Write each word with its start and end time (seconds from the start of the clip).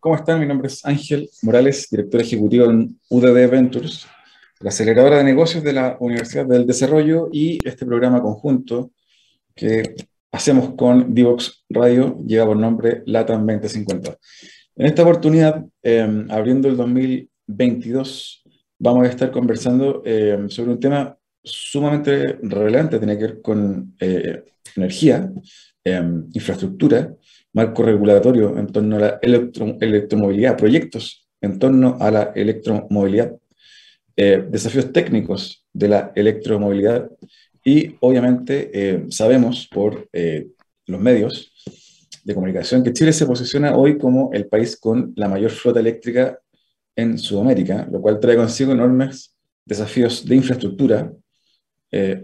¿cómo 0.00 0.16
están? 0.16 0.40
Mi 0.40 0.46
nombre 0.46 0.68
es 0.68 0.84
Ángel 0.84 1.28
Morales, 1.42 1.88
director 1.90 2.20
ejecutivo 2.20 2.64
en 2.70 2.98
UDD 3.10 3.50
Ventures, 3.50 4.06
la 4.60 4.70
aceleradora 4.70 5.18
de 5.18 5.24
negocios 5.24 5.62
de 5.62 5.74
la 5.74 5.96
Universidad 6.00 6.46
del 6.46 6.66
Desarrollo 6.66 7.28
y 7.30 7.58
este 7.66 7.84
programa 7.84 8.22
conjunto 8.22 8.92
que 9.54 9.94
hacemos 10.32 10.74
con 10.74 11.14
Divox 11.14 11.64
Radio 11.68 12.18
lleva 12.26 12.46
por 12.46 12.56
nombre 12.56 13.02
LATAM 13.06 13.46
2050. 13.46 14.16
En 14.76 14.86
esta 14.86 15.02
oportunidad, 15.02 15.64
em, 15.82 16.26
abriendo 16.30 16.68
el 16.68 16.76
2022, 16.76 18.42
vamos 18.78 19.06
a 19.06 19.10
estar 19.10 19.30
conversando 19.30 20.02
em, 20.04 20.48
sobre 20.48 20.72
un 20.72 20.80
tema 20.80 21.16
sumamente 21.42 22.38
relevante, 22.42 22.98
tiene 22.98 23.18
que 23.18 23.24
ver 23.24 23.42
con 23.42 23.94
eh, 24.00 24.44
energía, 24.76 25.30
em, 25.84 26.26
infraestructura, 26.32 27.14
marco 27.52 27.82
regulatorio 27.82 28.56
en 28.58 28.66
torno 28.68 28.96
a 28.96 29.00
la 29.00 29.18
electromovilidad, 29.22 30.56
proyectos 30.56 31.26
en 31.40 31.58
torno 31.58 31.96
a 32.00 32.10
la 32.10 32.32
electromovilidad, 32.34 33.34
eh, 34.16 34.44
desafíos 34.48 34.92
técnicos 34.92 35.64
de 35.72 35.88
la 35.88 36.12
electromovilidad 36.14 37.10
y 37.64 37.96
obviamente 38.00 38.70
eh, 38.72 39.06
sabemos 39.08 39.68
por 39.68 40.08
eh, 40.12 40.48
los 40.86 41.00
medios 41.00 41.52
de 42.24 42.34
comunicación 42.34 42.82
que 42.82 42.92
Chile 42.92 43.12
se 43.12 43.26
posiciona 43.26 43.74
hoy 43.76 43.98
como 43.98 44.30
el 44.32 44.46
país 44.46 44.76
con 44.76 45.12
la 45.16 45.28
mayor 45.28 45.50
flota 45.50 45.80
eléctrica 45.80 46.38
en 46.94 47.18
Sudamérica, 47.18 47.88
lo 47.90 48.00
cual 48.00 48.20
trae 48.20 48.36
consigo 48.36 48.72
enormes 48.72 49.34
desafíos 49.64 50.26
de 50.26 50.36
infraestructura, 50.36 51.12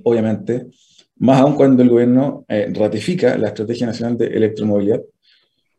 obviamente, 0.03 0.67
más 1.17 1.41
aún 1.41 1.55
cuando 1.55 1.83
el 1.83 1.89
gobierno 1.89 2.45
ratifica 2.49 3.39
la 3.39 3.49
Estrategia 3.49 3.87
Nacional 3.87 4.19
de 4.19 4.27
Electromovilidad 4.27 5.01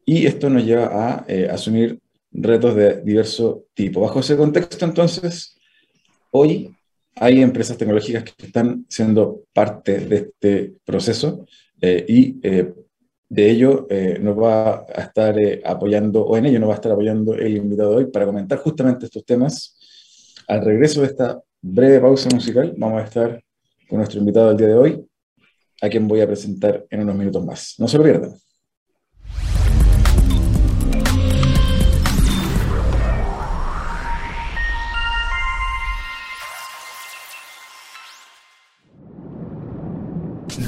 y 0.09 0.25
esto 0.25 0.49
nos 0.49 0.63
lleva 0.63 0.85
a 0.93 1.25
eh, 1.27 1.49
asumir 1.51 1.99
retos 2.31 2.73
de 2.75 3.01
diverso 3.01 3.65
tipo. 3.73 3.99
Bajo 3.99 4.21
ese 4.21 4.37
contexto, 4.37 4.85
entonces, 4.85 5.57
hoy 6.31 6.73
hay 7.15 7.41
empresas 7.41 7.77
tecnológicas 7.77 8.23
que 8.23 8.45
están 8.45 8.85
siendo 8.87 9.43
parte 9.51 9.99
de 9.99 10.15
este 10.15 10.73
proceso 10.85 11.45
eh, 11.81 12.05
y 12.07 12.39
eh, 12.41 12.73
de 13.27 13.49
ello 13.49 13.85
nos 14.21 14.39
va 14.39 14.85
a 14.95 15.01
estar 15.01 15.35
apoyando, 15.65 16.23
o 16.23 16.37
en 16.37 16.45
ello 16.45 16.61
nos 16.61 16.69
va 16.69 16.73
a 16.73 16.77
estar 16.77 16.93
apoyando 16.93 17.33
el 17.33 17.57
invitado 17.57 17.89
de 17.91 17.95
hoy 17.97 18.05
para 18.05 18.25
comentar 18.25 18.59
justamente 18.59 19.07
estos 19.07 19.25
temas. 19.25 19.77
Al 20.47 20.63
regreso 20.63 21.01
de 21.01 21.07
esta 21.07 21.41
breve 21.61 21.99
pausa 21.99 22.29
musical, 22.33 22.73
vamos 22.77 23.01
a 23.01 23.03
estar 23.03 23.43
con 23.89 23.97
nuestro 23.97 24.21
invitado 24.21 24.47
del 24.47 24.57
día 24.57 24.67
de 24.67 24.75
hoy, 24.75 25.05
a 25.81 25.89
quien 25.89 26.07
voy 26.07 26.21
a 26.21 26.27
presentar 26.27 26.85
en 26.89 27.01
unos 27.01 27.15
minutos 27.17 27.45
más. 27.45 27.75
No 27.79 27.89
se 27.89 27.97
lo 27.97 28.05
pierdan. 28.05 28.46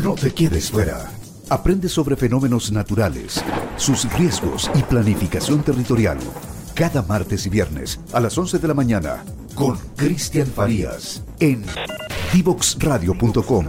No 0.10 0.16
te 0.16 0.34
quedes 0.34 0.72
fuera. 0.72 1.08
Aprende 1.50 1.88
sobre 1.88 2.16
fenómenos 2.16 2.72
naturales, 2.72 3.44
sus 3.78 4.12
riesgos 4.14 4.68
y 4.74 4.82
planificación 4.82 5.62
territorial. 5.62 6.18
Cada 6.74 7.04
martes 7.04 7.46
y 7.46 7.50
viernes 7.52 8.00
a 8.12 8.20
las 8.20 8.36
11 8.36 8.58
de 8.58 8.68
la 8.68 8.74
mañana 8.74 9.24
con 9.54 9.78
Cristian 9.96 10.48
Farías 10.48 11.24
en 11.40 11.64
divoxradio.com. 12.34 13.66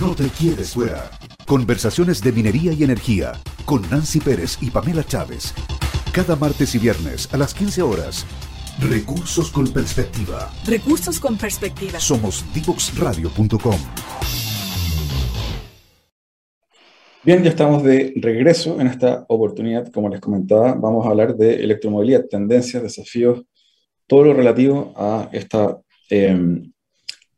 No 0.00 0.14
te 0.16 0.28
quedes 0.30 0.72
fuera. 0.72 1.08
Conversaciones 1.46 2.22
de 2.22 2.32
minería 2.32 2.72
y 2.72 2.82
energía 2.82 3.34
con 3.66 3.88
Nancy 3.88 4.18
Pérez 4.18 4.58
y 4.60 4.72
Pamela 4.72 5.04
Chávez. 5.04 5.54
Cada 6.10 6.34
martes 6.34 6.74
y 6.74 6.78
viernes 6.78 7.28
a 7.32 7.36
las 7.36 7.54
15 7.54 7.82
horas 7.82 8.26
Recursos 8.88 9.50
con 9.50 9.70
perspectiva. 9.70 10.50
Recursos 10.66 11.20
con 11.20 11.36
perspectiva. 11.36 12.00
Somos 12.00 12.42
divoxradio.com. 12.54 13.76
Bien, 17.22 17.42
ya 17.44 17.50
estamos 17.50 17.82
de 17.82 18.14
regreso 18.16 18.80
en 18.80 18.86
esta 18.86 19.26
oportunidad. 19.28 19.92
Como 19.92 20.08
les 20.08 20.18
comentaba, 20.18 20.72
vamos 20.72 21.04
a 21.04 21.10
hablar 21.10 21.36
de 21.36 21.56
electromovilidad, 21.56 22.24
tendencias, 22.24 22.82
desafíos, 22.82 23.42
todo 24.06 24.24
lo 24.24 24.32
relativo 24.32 24.94
a, 24.96 25.28
esta, 25.30 25.78
em, 26.08 26.72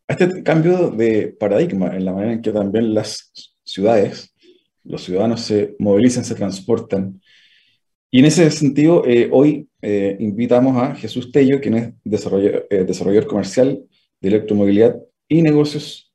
a 0.06 0.12
este 0.12 0.44
cambio 0.44 0.90
de 0.90 1.36
paradigma 1.40 1.88
en 1.96 2.04
la 2.04 2.12
manera 2.12 2.34
en 2.34 2.42
que 2.42 2.52
también 2.52 2.94
las 2.94 3.32
ciudades, 3.64 4.32
los 4.84 5.02
ciudadanos 5.02 5.40
se 5.40 5.74
movilizan, 5.80 6.24
se 6.24 6.36
transportan. 6.36 7.20
Y 8.14 8.18
en 8.18 8.26
ese 8.26 8.50
sentido, 8.50 9.06
eh, 9.06 9.30
hoy 9.32 9.70
eh, 9.80 10.18
invitamos 10.20 10.76
a 10.76 10.94
Jesús 10.94 11.32
Tello, 11.32 11.62
quien 11.62 11.74
es 11.74 11.94
desarrollador, 12.04 12.66
eh, 12.68 12.84
desarrollador 12.84 13.26
comercial 13.26 13.82
de 14.20 14.28
electromovilidad 14.28 15.00
y 15.28 15.40
negocios 15.40 16.12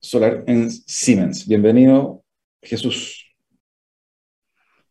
solar 0.00 0.44
en 0.46 0.70
Siemens. 0.70 1.48
Bienvenido, 1.48 2.22
Jesús. 2.60 3.24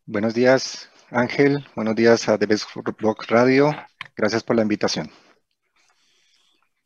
Buenos 0.07 0.33
días, 0.33 0.89
Ángel. 1.11 1.63
Buenos 1.75 1.95
días 1.95 2.27
a 2.27 2.35
The 2.39 2.47
Best 2.47 2.65
Blog 2.97 3.17
Radio. 3.27 3.69
Gracias 4.15 4.41
por 4.41 4.55
la 4.55 4.63
invitación. 4.63 5.11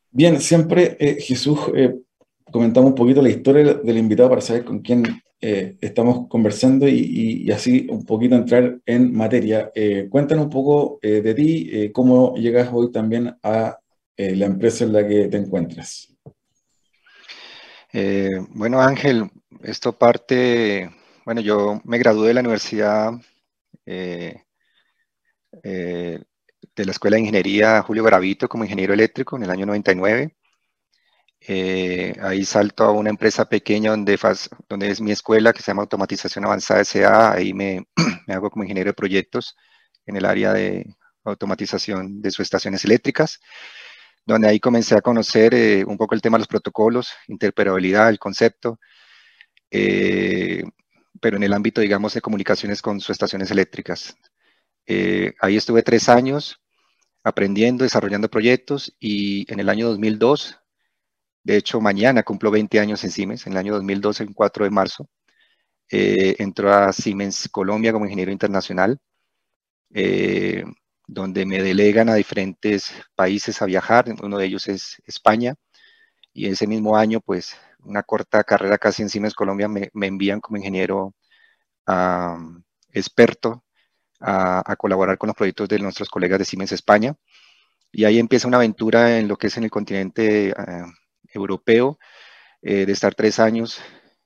Bien, 0.09 0.41
siempre, 0.41 0.97
Jesús, 1.21 1.57
comentamos 2.51 2.89
un 2.89 2.95
poquito 2.95 3.21
la 3.21 3.29
historia 3.29 3.75
del 3.75 3.97
invitado 3.97 4.27
para 4.27 4.41
saber 4.41 4.65
con 4.65 4.79
quién 4.79 5.23
eh, 5.43 5.75
estamos 5.81 6.27
conversando 6.27 6.87
y, 6.87 7.49
así 7.51 7.87
un 7.89 8.05
poquito 8.05 8.35
entrar 8.35 8.79
en 8.85 9.11
materia. 9.11 9.71
Eh, 9.73 10.07
cuéntanos 10.07 10.45
un 10.45 10.51
poco 10.51 10.99
eh, 11.01 11.21
de 11.21 11.33
ti, 11.33 11.91
cómo 11.91 12.35
llegas 12.35 12.69
hoy 12.71 12.91
también 12.91 13.35
a 13.41 13.77
la 14.17 14.45
empresa 14.45 14.83
en 14.83 14.93
la 14.93 15.07
que 15.07 15.27
te 15.29 15.37
encuentras. 15.37 16.15
bueno, 18.51 18.79
Ángel, 18.79 19.31
esto 19.63 19.97
parte, 19.97 20.91
bueno, 21.25 21.41
yo 21.41 21.81
me 21.85 21.97
gradué 21.97 22.27
de 22.27 22.33
la 22.35 22.41
Universidad 22.41 23.13
de 23.83 24.45
la 26.75 26.91
Escuela 26.91 27.15
de 27.15 27.21
Ingeniería 27.21 27.81
Julio 27.81 28.03
Gravito 28.03 28.47
como 28.47 28.63
ingeniero 28.63 28.93
eléctrico 28.93 29.37
en 29.37 29.43
el 29.43 29.49
año 29.49 29.65
99. 29.65 30.35
Eh, 31.47 32.15
ahí 32.21 32.45
salto 32.45 32.83
a 32.83 32.91
una 32.91 33.09
empresa 33.09 33.49
pequeña 33.49 33.91
donde, 33.91 34.19
donde 34.69 34.91
es 34.91 35.01
mi 35.01 35.11
escuela, 35.11 35.53
que 35.53 35.61
se 35.63 35.71
llama 35.71 35.81
Automatización 35.83 36.45
Avanzada 36.45 36.83
SA. 36.85 37.33
Ahí 37.33 37.53
me, 37.53 37.85
hago 38.27 38.49
como 38.51 38.63
ingeniero 38.63 38.89
de 38.89 38.93
proyectos 38.93 39.55
en 40.05 40.17
el 40.17 40.25
área 40.25 40.53
de 40.53 40.95
automatización 41.23 42.21
de 42.21 42.31
sus 42.31 42.41
estaciones 42.41 42.85
eléctricas, 42.85 43.39
donde 44.25 44.49
ahí 44.49 44.59
comencé 44.59 44.95
a 44.95 45.01
conocer 45.01 45.53
eh, 45.55 45.83
un 45.85 45.97
poco 45.97 46.15
el 46.15 46.21
tema 46.21 46.37
de 46.37 46.41
los 46.41 46.47
protocolos, 46.47 47.13
interoperabilidad, 47.27 48.09
el 48.09 48.19
concepto, 48.19 48.79
eh, 49.71 50.63
pero 51.19 51.37
en 51.37 51.43
el 51.43 51.53
ámbito, 51.53 51.81
digamos, 51.81 52.13
de 52.13 52.21
comunicaciones 52.21 52.81
con 52.81 52.99
sus 52.99 53.11
estaciones 53.11 53.51
eléctricas. 53.51 54.15
ahí 55.41 55.57
estuve 55.57 55.83
tres 55.83 56.09
años 56.09 56.59
aprendiendo, 57.23 57.83
desarrollando 57.83 58.29
proyectos 58.29 58.95
y 58.99 59.51
en 59.51 59.59
el 59.59 59.69
año 59.69 59.87
2002 59.89 60.60
de 61.43 61.57
hecho, 61.57 61.81
mañana 61.81 62.23
cumplo 62.23 62.51
20 62.51 62.79
años 62.79 63.03
en 63.03 63.11
Siemens, 63.11 63.47
en 63.47 63.53
el 63.53 63.59
año 63.59 63.73
2012, 63.73 64.23
el 64.23 64.33
4 64.35 64.65
de 64.65 64.71
marzo. 64.71 65.09
Eh, 65.89 66.35
entró 66.39 66.73
a 66.73 66.93
Siemens 66.93 67.49
Colombia 67.49 67.91
como 67.91 68.05
ingeniero 68.05 68.31
internacional, 68.31 68.99
eh, 69.93 70.63
donde 71.07 71.45
me 71.45 71.61
delegan 71.63 72.09
a 72.09 72.15
diferentes 72.15 72.93
países 73.15 73.61
a 73.61 73.65
viajar. 73.65 74.05
Uno 74.23 74.37
de 74.37 74.45
ellos 74.45 74.67
es 74.67 75.01
España. 75.05 75.55
Y 76.33 76.47
ese 76.47 76.67
mismo 76.67 76.97
año, 76.97 77.21
pues, 77.21 77.55
una 77.79 78.03
corta 78.03 78.43
carrera 78.43 78.77
casi 78.77 79.01
en 79.03 79.09
Siemens 79.09 79.33
Colombia, 79.35 79.67
me, 79.67 79.89
envían 79.93 80.41
como 80.41 80.57
ingeniero 80.57 81.15
experto 82.93 83.63
a, 84.19 84.75
colaborar 84.77 85.17
con 85.17 85.27
los 85.27 85.35
proyectos 85.35 85.69
de 85.69 85.79
nuestros 85.79 86.09
colegas 86.09 86.39
de 86.39 86.45
Siemens 86.45 86.71
España. 86.71 87.15
Y 87.91 88.05
ahí 88.05 88.19
empieza 88.19 88.47
una 88.47 88.57
aventura 88.57 89.19
en 89.19 89.27
lo 89.27 89.37
que 89.37 89.47
es 89.47 89.57
en 89.57 89.65
el 89.65 89.71
continente 89.71 90.53
ah, 90.57 90.87
europeo, 91.33 91.99
eh, 92.61 92.85
de 92.85 92.91
estar 92.93 93.15
tres 93.15 93.39
años 93.39 93.81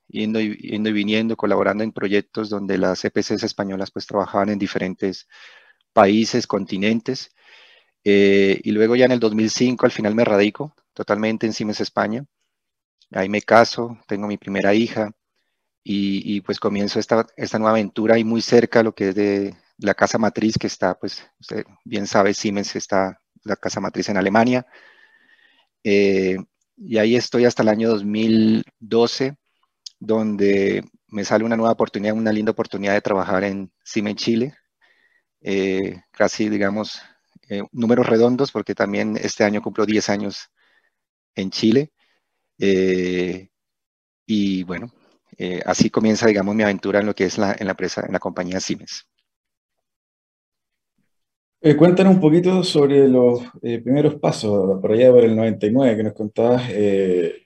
yendo 0.08 0.40
y, 0.40 0.56
yendo 0.56 0.90
y 0.90 0.92
viniendo, 0.92 1.36
colaborando 1.36 1.84
en 1.84 1.92
proyectos 1.92 2.48
donde 2.50 2.78
las 2.78 3.04
EPCs 3.04 3.42
españolas 3.42 3.90
pues 3.90 4.06
trabajaban 4.06 4.50
en 4.50 4.58
diferentes 4.58 5.28
países, 5.92 6.46
continentes. 6.46 7.30
Eh, 8.04 8.60
y 8.62 8.70
luego 8.72 8.96
ya 8.96 9.06
en 9.06 9.12
el 9.12 9.20
2005 9.20 9.86
al 9.86 9.92
final 9.92 10.14
me 10.14 10.24
radico 10.24 10.74
totalmente 10.94 11.46
en 11.46 11.52
Siemens 11.52 11.80
España. 11.80 12.24
Ahí 13.12 13.28
me 13.28 13.42
caso, 13.42 13.98
tengo 14.06 14.26
mi 14.26 14.36
primera 14.36 14.74
hija 14.74 15.12
y, 15.84 16.40
pues 16.42 16.58
comienzo 16.58 16.98
esta, 16.98 17.26
esta, 17.36 17.58
nueva 17.58 17.72
aventura 17.72 18.18
y 18.18 18.24
muy 18.24 18.42
cerca 18.42 18.82
lo 18.82 18.94
que 18.94 19.10
es 19.10 19.14
de 19.14 19.54
la 19.78 19.94
casa 19.94 20.18
matriz 20.18 20.58
que 20.58 20.66
está, 20.66 20.98
pues 20.98 21.24
usted 21.38 21.64
bien 21.84 22.06
sabe, 22.08 22.34
Siemens 22.34 22.74
está 22.76 23.20
la 23.44 23.56
casa 23.56 23.80
matriz 23.80 24.08
en 24.08 24.16
Alemania. 24.16 24.66
Eh, 25.84 26.36
y 26.76 26.98
ahí 26.98 27.16
estoy 27.16 27.44
hasta 27.44 27.62
el 27.62 27.68
año 27.68 27.88
2012, 27.88 29.36
donde 29.98 30.84
me 31.08 31.24
sale 31.24 31.44
una 31.44 31.56
nueva 31.56 31.72
oportunidad, 31.72 32.14
una 32.14 32.32
linda 32.32 32.52
oportunidad 32.52 32.94
de 32.94 33.00
trabajar 33.00 33.44
en 33.44 33.72
Siemens 33.84 34.22
Chile, 34.22 34.54
eh, 35.40 36.02
casi, 36.12 36.48
digamos, 36.48 37.00
eh, 37.48 37.62
números 37.72 38.06
redondos, 38.06 38.52
porque 38.52 38.74
también 38.74 39.16
este 39.16 39.44
año 39.44 39.62
cumplo 39.62 39.86
10 39.86 40.08
años 40.10 40.50
en 41.34 41.50
Chile. 41.50 41.92
Eh, 42.58 43.48
y 44.26 44.64
bueno, 44.64 44.92
así 45.66 45.90
comienza, 45.90 46.26
digamos, 46.26 46.54
mi 46.54 46.62
aventura 46.62 47.00
en 47.00 47.06
lo 47.06 47.14
que 47.14 47.24
es 47.26 47.38
la, 47.38 47.54
en 47.58 47.66
la 47.66 47.72
empresa, 47.72 48.02
en 48.06 48.12
la 48.12 48.18
compañía 48.18 48.60
Siemens. 48.60 49.06
Cuéntanos 51.76 52.14
un 52.14 52.20
poquito 52.20 52.62
sobre 52.62 53.08
los 53.08 53.40
primeros 53.60 54.16
pasos, 54.16 54.80
por 54.80 54.92
allá 54.92 55.10
por 55.10 55.24
el 55.24 55.34
99, 55.34 55.96
que 55.96 56.02
nos 56.02 56.12
contabas, 56.12 56.62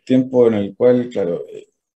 tiempo 0.04 0.48
en 0.48 0.54
el 0.54 0.74
cual, 0.76 1.08
claro, 1.08 1.44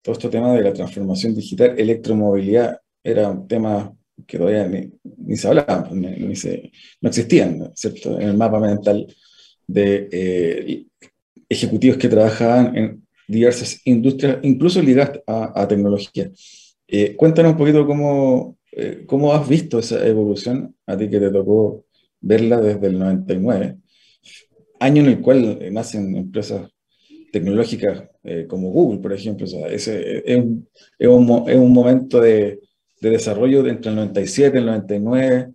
todo 0.02 0.13
este 0.13 0.30
tema 0.30 0.54
de 0.54 0.63
la 0.63 0.74
transformación 0.74 1.36
digital, 1.36 1.80
electromovilidad, 1.80 2.80
era 3.04 3.30
un 3.30 3.48
tema 3.48 3.94
que 4.25 4.38
todavía 4.38 4.68
ni, 4.68 5.38
se 5.38 5.48
hablaba, 5.48 5.84
pues, 5.84 6.00
ni, 6.00 6.36
se, 6.36 6.72
no 7.02 7.10
existían, 7.10 7.72
¿cierto? 7.75 8.19
En 8.19 8.30
el 8.30 8.38
mapa 8.38 8.60
mental 8.60 9.08
de 9.68 10.10
eh, 10.12 10.86
ejecutivos 11.50 11.98
que 11.98 12.10
trabajaban 12.10 12.78
en 12.78 13.08
diversas 13.28 13.80
industrias, 13.86 14.40
incluso 14.44 14.81
ligadas 14.81 15.22
a, 15.25 15.68
tecnología. 15.68 16.30
Eh, 16.88 17.16
cuéntanos 17.16 17.54
un 17.54 17.58
poquito 17.58 17.86
cómo, 17.86 18.58
eh, 18.72 19.04
cómo 19.06 19.34
has 19.34 19.48
visto 19.48 19.80
esa 19.80 20.06
evolución, 20.06 20.75
a 20.86 20.98
ti 20.98 21.10
que 21.10 21.19
te 21.19 21.31
tocó 21.31 21.86
verla 22.22 22.62
desde 22.62 22.88
el 22.88 23.00
99, 23.00 23.78
año 24.80 25.02
en 25.02 25.10
el 25.10 25.22
cual 25.22 25.60
nacen 25.72 26.16
empresas 26.16 26.70
tecnológicas 27.32 28.04
como 28.48 28.72
Google, 28.72 29.00
por 29.00 29.14
ejemplo. 29.14 29.46
O 29.46 29.50
sea, 29.50 29.68
ese 29.68 30.24
es, 30.26 30.38
un, 30.38 30.68
es, 30.98 31.08
un, 31.08 31.50
es 31.50 31.56
un 31.56 31.74
momento 31.74 32.22
de, 32.22 32.60
de 33.02 33.10
desarrollo 33.10 33.68
entre 33.68 33.90
el 33.90 33.96
97 33.96 34.58
y 34.58 34.60
el 34.60 34.66
99, 34.68 35.54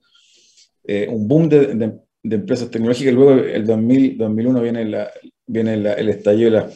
eh, 0.84 1.08
un 1.08 1.26
boom 1.26 1.48
de, 1.48 1.74
de, 1.74 2.36
empresas 2.36 2.68
tecnológicas, 2.70 3.14
luego 3.14 3.32
el 3.40 3.64
2000, 3.64 4.18
2001 4.18 4.62
viene, 4.62 4.84
la, 4.84 5.10
viene 5.46 5.74
el 5.74 6.08
estallido 6.08 6.50
de 6.50 6.56
la 6.56 6.70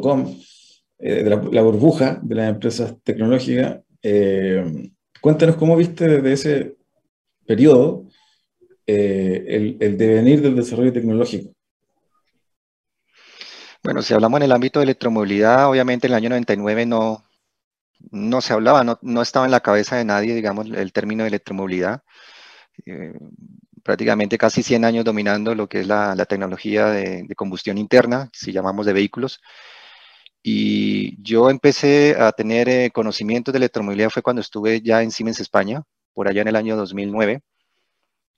.com, 0.00 0.34
eh, 0.98 1.22
de 1.22 1.30
la, 1.30 1.62
burbuja 1.62 2.18
de 2.22 2.34
las 2.34 2.50
empresas 2.50 2.94
tecnológicas. 3.02 3.80
Eh, 4.02 4.90
cuéntanos 5.20 5.56
cómo 5.56 5.76
viste 5.76 6.08
desde 6.08 6.32
ese 6.32 6.76
periodo 7.46 8.08
el, 8.90 9.76
el 9.80 9.96
devenir 9.96 10.42
del 10.42 10.56
desarrollo 10.56 10.92
tecnológico. 10.92 11.52
Bueno, 13.82 14.02
si 14.02 14.12
hablamos 14.12 14.38
en 14.38 14.44
el 14.44 14.52
ámbito 14.52 14.78
de 14.78 14.84
electromovilidad, 14.84 15.68
obviamente 15.68 16.06
en 16.06 16.12
el 16.12 16.16
año 16.16 16.28
99 16.30 16.86
no, 16.86 17.24
no 18.10 18.40
se 18.40 18.52
hablaba, 18.52 18.84
no, 18.84 19.22
estaba 19.22 19.46
en 19.46 19.52
la 19.52 19.60
cabeza 19.60 19.96
de 19.96 20.04
nadie, 20.04 20.34
digamos, 20.34 20.66
el 20.66 20.92
término 20.92 21.24
de 21.24 21.28
electromovilidad. 21.28 22.02
Eh, 22.86 23.14
prácticamente 23.82 24.38
casi 24.38 24.62
100 24.62 24.84
años 24.84 25.04
dominando 25.04 25.54
lo 25.54 25.68
que 25.68 25.80
es 25.80 25.86
la, 25.86 26.14
tecnología 26.26 26.86
de, 26.86 27.26
combustión 27.36 27.78
interna, 27.78 28.30
si 28.32 28.52
llamamos 28.52 28.86
de 28.86 28.92
vehículos. 28.92 29.40
Y 30.42 31.22
yo 31.22 31.50
empecé 31.50 32.16
a 32.18 32.32
tener 32.32 32.68
eh, 32.68 32.90
conocimientos 32.92 33.52
de 33.52 33.58
electromovilidad 33.58 34.10
fue 34.10 34.22
cuando 34.22 34.40
estuve 34.40 34.80
ya 34.80 35.02
en 35.02 35.10
Siemens 35.10 35.40
España, 35.40 35.82
por 36.14 36.28
allá 36.28 36.42
en 36.42 36.48
el 36.48 36.56
año 36.56 36.76
2009, 36.76 37.42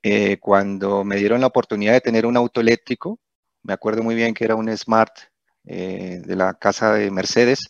eh, 0.03 0.39
cuando 0.39 1.05
me 1.05 1.17
dieron 1.17 1.41
la 1.41 1.47
oportunidad 1.49 1.93
de 1.93 2.01
tener 2.01 2.27
un 2.27 2.37
auto 2.37 2.61
eléctrico. 2.61 3.21
Me 3.63 3.73
acuerdo 3.73 4.03
muy 4.03 4.15
bien 4.15 4.35
que 4.35 4.45
era 4.45 4.57
un 4.57 4.75
Smart 4.77 5.13
de 5.65 6.35
la 6.37 6.55
casa 6.55 6.95
de 6.95 7.11
Mercedes, 7.13 7.69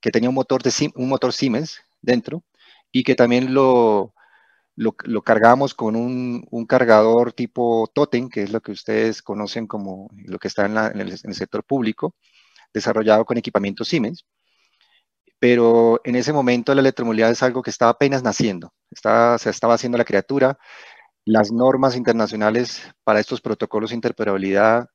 que 0.00 0.10
tenía 0.10 0.28
un 0.28 0.34
motor, 0.34 0.62
de, 0.62 0.72
un 0.96 1.08
motor 1.08 1.32
Siemens 1.32 1.80
dentro 2.02 2.42
y 2.90 3.04
que 3.04 3.14
también 3.14 3.54
lo, 3.54 4.14
lo, 4.76 5.22
cargamos 5.22 5.74
con 5.74 5.96
un, 5.96 6.46
un, 6.50 6.66
cargador 6.66 7.32
tipo 7.32 7.90
Totem, 7.92 8.28
que 8.28 8.42
es 8.42 8.52
lo 8.52 8.60
que 8.60 8.72
ustedes 8.72 9.22
conocen 9.22 9.66
como 9.66 10.08
lo 10.24 10.38
que 10.38 10.48
está 10.48 10.66
en, 10.66 10.76
en, 10.76 11.00
el, 11.00 11.34
sector 11.34 11.64
público, 11.64 12.14
desarrollado 12.72 13.24
con 13.24 13.38
equipamiento 13.38 13.84
Siemens. 13.84 14.24
Pero 15.40 16.00
en 16.04 16.16
ese 16.16 16.32
momento 16.32 16.74
la 16.74 16.80
electromovilidad 16.80 17.30
es 17.30 17.42
algo 17.42 17.62
que 17.62 17.70
estaba 17.70 17.92
apenas 17.92 18.22
naciendo, 18.22 18.72
estaba, 18.90 19.38
se 19.38 19.50
estaba 19.50 19.74
haciendo 19.74 19.98
la 19.98 20.04
criatura. 20.04 20.58
Las 21.28 21.52
normas 21.52 21.94
internacionales 21.94 22.80
para 23.04 23.20
estos 23.20 23.42
protocolos 23.42 23.90
de 23.90 23.96
interoperabilidad 23.96 24.88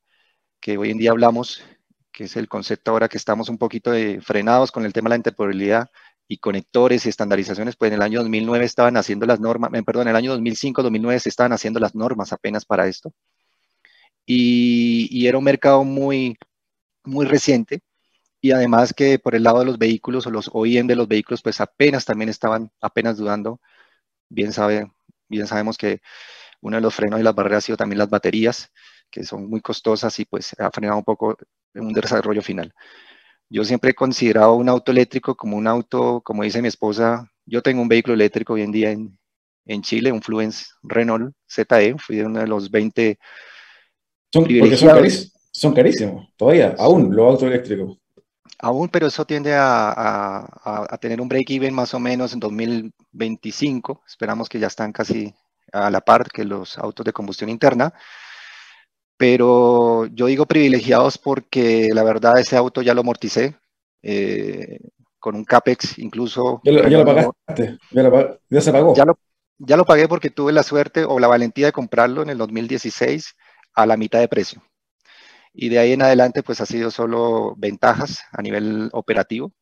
que 0.59 0.79
hoy 0.79 0.89
en 0.89 0.97
día 0.97 1.11
hablamos 1.11 1.63
que 2.11 2.23
es 2.23 2.35
el 2.37 2.47
concepto 2.49 2.89
ahora 2.89 3.07
que 3.07 3.17
estamos 3.17 3.49
un 3.49 3.59
poquito 3.59 3.91
frenados 4.19 4.71
con 4.71 4.83
el 4.83 4.93
tema 4.93 5.09
de 5.09 5.09
la 5.11 5.17
interoperabilidad 5.17 5.91
y 6.27 6.39
conectores 6.39 7.05
y 7.05 7.09
estandarizaciones, 7.09 7.75
pues 7.75 7.89
en 7.91 7.95
el 7.97 8.01
año 8.01 8.21
2009 8.21 8.65
estaban 8.65 8.97
haciendo 8.97 9.27
las 9.27 9.39
normas, 9.39 9.69
perdón, 9.85 10.07
en 10.07 10.09
el 10.09 10.15
año 10.15 10.31
2005, 10.31 10.81
2009 10.81 11.19
se 11.19 11.29
estaban 11.29 11.53
haciendo 11.53 11.79
las 11.79 11.93
normas 11.93 12.33
apenas 12.33 12.65
para 12.65 12.87
esto. 12.87 13.13
Y, 14.25 15.27
era 15.27 15.37
un 15.37 15.43
mercado 15.43 15.83
muy, 15.83 16.35
muy 17.03 17.27
reciente 17.27 17.81
y 18.41 18.51
además 18.53 18.93
que 18.93 19.19
por 19.19 19.35
el 19.35 19.43
lado 19.43 19.59
de 19.59 19.65
los 19.65 19.77
vehículos 19.77 20.27
o 20.27 20.31
los 20.31 20.49
OEM 20.51 20.87
de 20.87 20.95
los 20.95 21.07
vehículos, 21.07 21.43
pues 21.43 21.61
apenas 21.61 22.05
también 22.05 22.29
estaban 22.29 22.71
apenas 22.81 23.17
dudando. 23.17 23.61
Bien, 24.29 24.53
sabe, 24.53 24.91
bien 25.33 25.47
sabemos 25.47 25.77
que 25.77 26.01
uno 26.61 26.77
de 26.77 26.81
los 26.81 26.95
frenos 26.95 27.19
y 27.19 27.23
las 27.23 27.35
barreras 27.35 27.63
ha 27.63 27.67
sido 27.67 27.77
también 27.77 27.99
las 27.99 28.09
baterías, 28.09 28.71
que 29.11 29.23
son 29.23 29.49
muy 29.49 29.61
costosas 29.61 30.17
y 30.19 30.25
pues 30.25 30.55
ha 30.59 30.71
frenado 30.71 30.97
un 30.97 31.03
poco 31.03 31.37
un 31.75 31.93
desarrollo 31.93 32.41
final. 32.41 32.73
Yo 33.49 33.63
siempre 33.63 33.91
he 33.91 33.93
considerado 33.93 34.53
un 34.55 34.69
auto 34.69 34.91
eléctrico 34.91 35.35
como 35.35 35.57
un 35.57 35.67
auto, 35.67 36.21
como 36.21 36.43
dice 36.43 36.61
mi 36.61 36.69
esposa, 36.69 37.29
yo 37.45 37.61
tengo 37.61 37.81
un 37.81 37.89
vehículo 37.89 38.13
eléctrico 38.13 38.53
hoy 38.53 38.61
en 38.61 38.71
día 38.71 38.91
en, 38.91 39.17
en 39.65 39.81
Chile, 39.81 40.11
un 40.11 40.21
Fluence 40.21 40.67
Renault 40.81 41.35
ZE, 41.49 41.95
fui 41.97 42.15
de 42.15 42.25
uno 42.25 42.39
de 42.39 42.47
los 42.47 42.71
20 42.71 43.19
son, 44.33 44.43
porque 44.43 44.77
son, 44.77 44.89
carísimos, 44.89 45.33
son 45.51 45.73
carísimos, 45.73 46.27
todavía, 46.35 46.75
aún 46.79 47.15
los 47.15 47.33
autos 47.33 47.43
eléctricos. 47.43 47.99
Aún, 48.63 48.89
pero 48.89 49.07
eso 49.07 49.25
tiende 49.25 49.53
a, 49.53 49.91
a, 49.91 50.87
a 50.89 50.97
tener 50.97 51.21
un 51.21 51.27
break-even 51.27 51.73
más 51.73 51.93
o 51.93 51.99
menos 51.99 52.33
en 52.33 52.39
2025. 52.39 54.03
Esperamos 54.07 54.49
que 54.49 54.59
ya 54.59 54.67
están 54.67 54.91
casi 54.91 55.33
a 55.71 55.89
la 55.89 56.01
par 56.01 56.29
que 56.31 56.45
los 56.45 56.77
autos 56.77 57.05
de 57.05 57.13
combustión 57.13 57.49
interna 57.49 57.93
pero 59.17 60.05
yo 60.07 60.25
digo 60.25 60.45
privilegiados 60.45 61.17
porque 61.17 61.87
la 61.93 62.03
verdad 62.03 62.39
ese 62.39 62.57
auto 62.57 62.81
ya 62.81 62.93
lo 62.93 62.99
amorticé 62.99 63.55
eh, 64.01 64.79
con 65.17 65.35
un 65.35 65.45
CAPEX 65.45 65.97
incluso. 65.99 66.61
Ya 66.65 66.71
lo, 66.73 67.05
pagaste, 67.05 67.77
ya, 68.49 68.61
se 68.61 68.71
pagó. 68.73 68.93
Ya 68.95 69.05
lo, 69.05 69.17
ya 69.59 69.77
lo 69.77 69.85
pagué 69.85 70.09
porque 70.09 70.29
tuve 70.29 70.51
la 70.51 70.63
suerte 70.63 71.05
o 71.05 71.19
la 71.19 71.27
valentía 71.27 71.67
de 71.67 71.71
comprarlo 71.71 72.21
en 72.21 72.31
el 72.31 72.37
2016 72.37 73.35
a 73.75 73.85
la 73.85 73.95
mitad 73.95 74.19
de 74.19 74.27
precio. 74.27 74.61
Y 75.53 75.69
de 75.69 75.79
ahí 75.79 75.93
en 75.93 76.01
adelante 76.01 76.43
pues 76.43 76.61
ha 76.61 76.65
sido 76.65 76.91
solo 76.91 77.55
ventajas 77.57 78.21
a 78.31 78.41
nivel 78.41 78.89
operativo. 78.93 79.53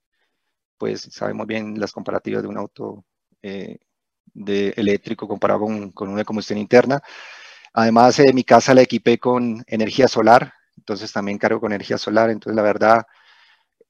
Pues 0.77 1.01
sabemos 1.11 1.47
bien 1.47 1.79
las 1.79 1.91
comparativas 1.93 2.43
de 2.43 2.49
un 2.49 2.57
auto 2.57 3.05
eh, 3.41 3.79
de 4.33 4.69
eléctrico 4.77 5.27
comparado 5.27 5.61
con, 5.61 5.91
con 5.91 6.09
una 6.09 6.25
combustión 6.25 6.59
interna. 6.59 7.01
Además, 7.73 8.19
eh, 8.19 8.33
mi 8.33 8.43
casa 8.43 8.73
la 8.73 8.81
equipé 8.83 9.19
con 9.19 9.63
energía 9.67 10.07
solar, 10.07 10.53
entonces 10.77 11.11
también 11.13 11.37
cargo 11.39 11.61
con 11.61 11.73
energía 11.73 11.97
solar. 11.97 12.29
Entonces, 12.31 12.55
la 12.55 12.63
verdad, 12.63 13.03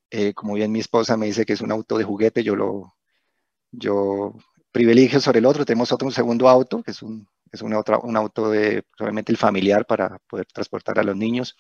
eh, 0.09 0.33
como 0.33 0.53
bien 0.55 0.71
mi 0.71 0.79
esposa 0.79 1.17
me 1.17 1.27
dice 1.27 1.45
que 1.45 1.53
es 1.53 1.61
un 1.61 1.71
auto 1.71 1.97
de 1.97 2.03
juguete, 2.03 2.43
yo 2.43 2.55
lo 2.55 2.93
yo 3.71 4.33
privilegio 4.71 5.19
sobre 5.21 5.39
el 5.39 5.45
otro. 5.45 5.65
Tenemos 5.65 5.91
otro 5.91 6.07
un 6.07 6.13
segundo 6.13 6.49
auto, 6.49 6.83
que 6.83 6.91
es 6.91 7.01
un, 7.03 7.27
es 7.51 7.61
un, 7.61 7.73
un 7.75 8.17
auto 8.17 8.49
de 8.51 8.83
probablemente 8.97 9.31
el 9.31 9.37
familiar 9.37 9.85
para 9.85 10.19
poder 10.29 10.47
transportar 10.53 10.99
a 10.99 11.03
los 11.03 11.15
niños. 11.17 11.55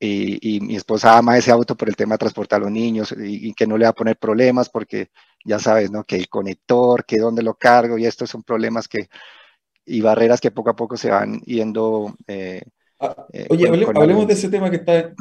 Y, 0.00 0.60
mi 0.60 0.76
esposa 0.76 1.18
ama 1.18 1.36
ese 1.36 1.50
auto 1.50 1.76
por 1.76 1.88
el 1.88 1.96
tema 1.96 2.14
de 2.14 2.18
transportar 2.18 2.60
a 2.60 2.64
los 2.64 2.70
niños 2.70 3.12
y, 3.12 3.48
y, 3.48 3.54
que 3.54 3.66
no 3.66 3.76
le 3.76 3.84
va 3.84 3.90
a 3.90 3.94
poner 3.94 4.16
problemas 4.16 4.68
porque 4.68 5.10
ya 5.44 5.58
sabes, 5.58 5.90
¿no? 5.90 6.04
Que 6.04 6.16
el 6.16 6.28
conector, 6.28 7.04
que 7.04 7.18
dónde 7.18 7.42
lo 7.42 7.54
cargo 7.54 7.98
y 7.98 8.06
estos 8.06 8.30
son 8.30 8.42
problemas 8.42 8.86
que 8.86 9.08
y 9.88 10.00
barreras 10.02 10.40
que 10.40 10.50
poco 10.50 10.70
a 10.70 10.76
poco 10.76 10.96
se 10.96 11.10
van 11.10 11.40
yendo. 11.40 12.14
Eh, 12.26 12.62
ah, 13.00 13.26
eh, 13.32 13.46
oye, 13.48 13.66
hablemos, 13.66 14.26
de 14.26 14.34
ese 14.34 14.48
tema 14.48 14.70
que 14.70 14.76
está, 14.76 15.14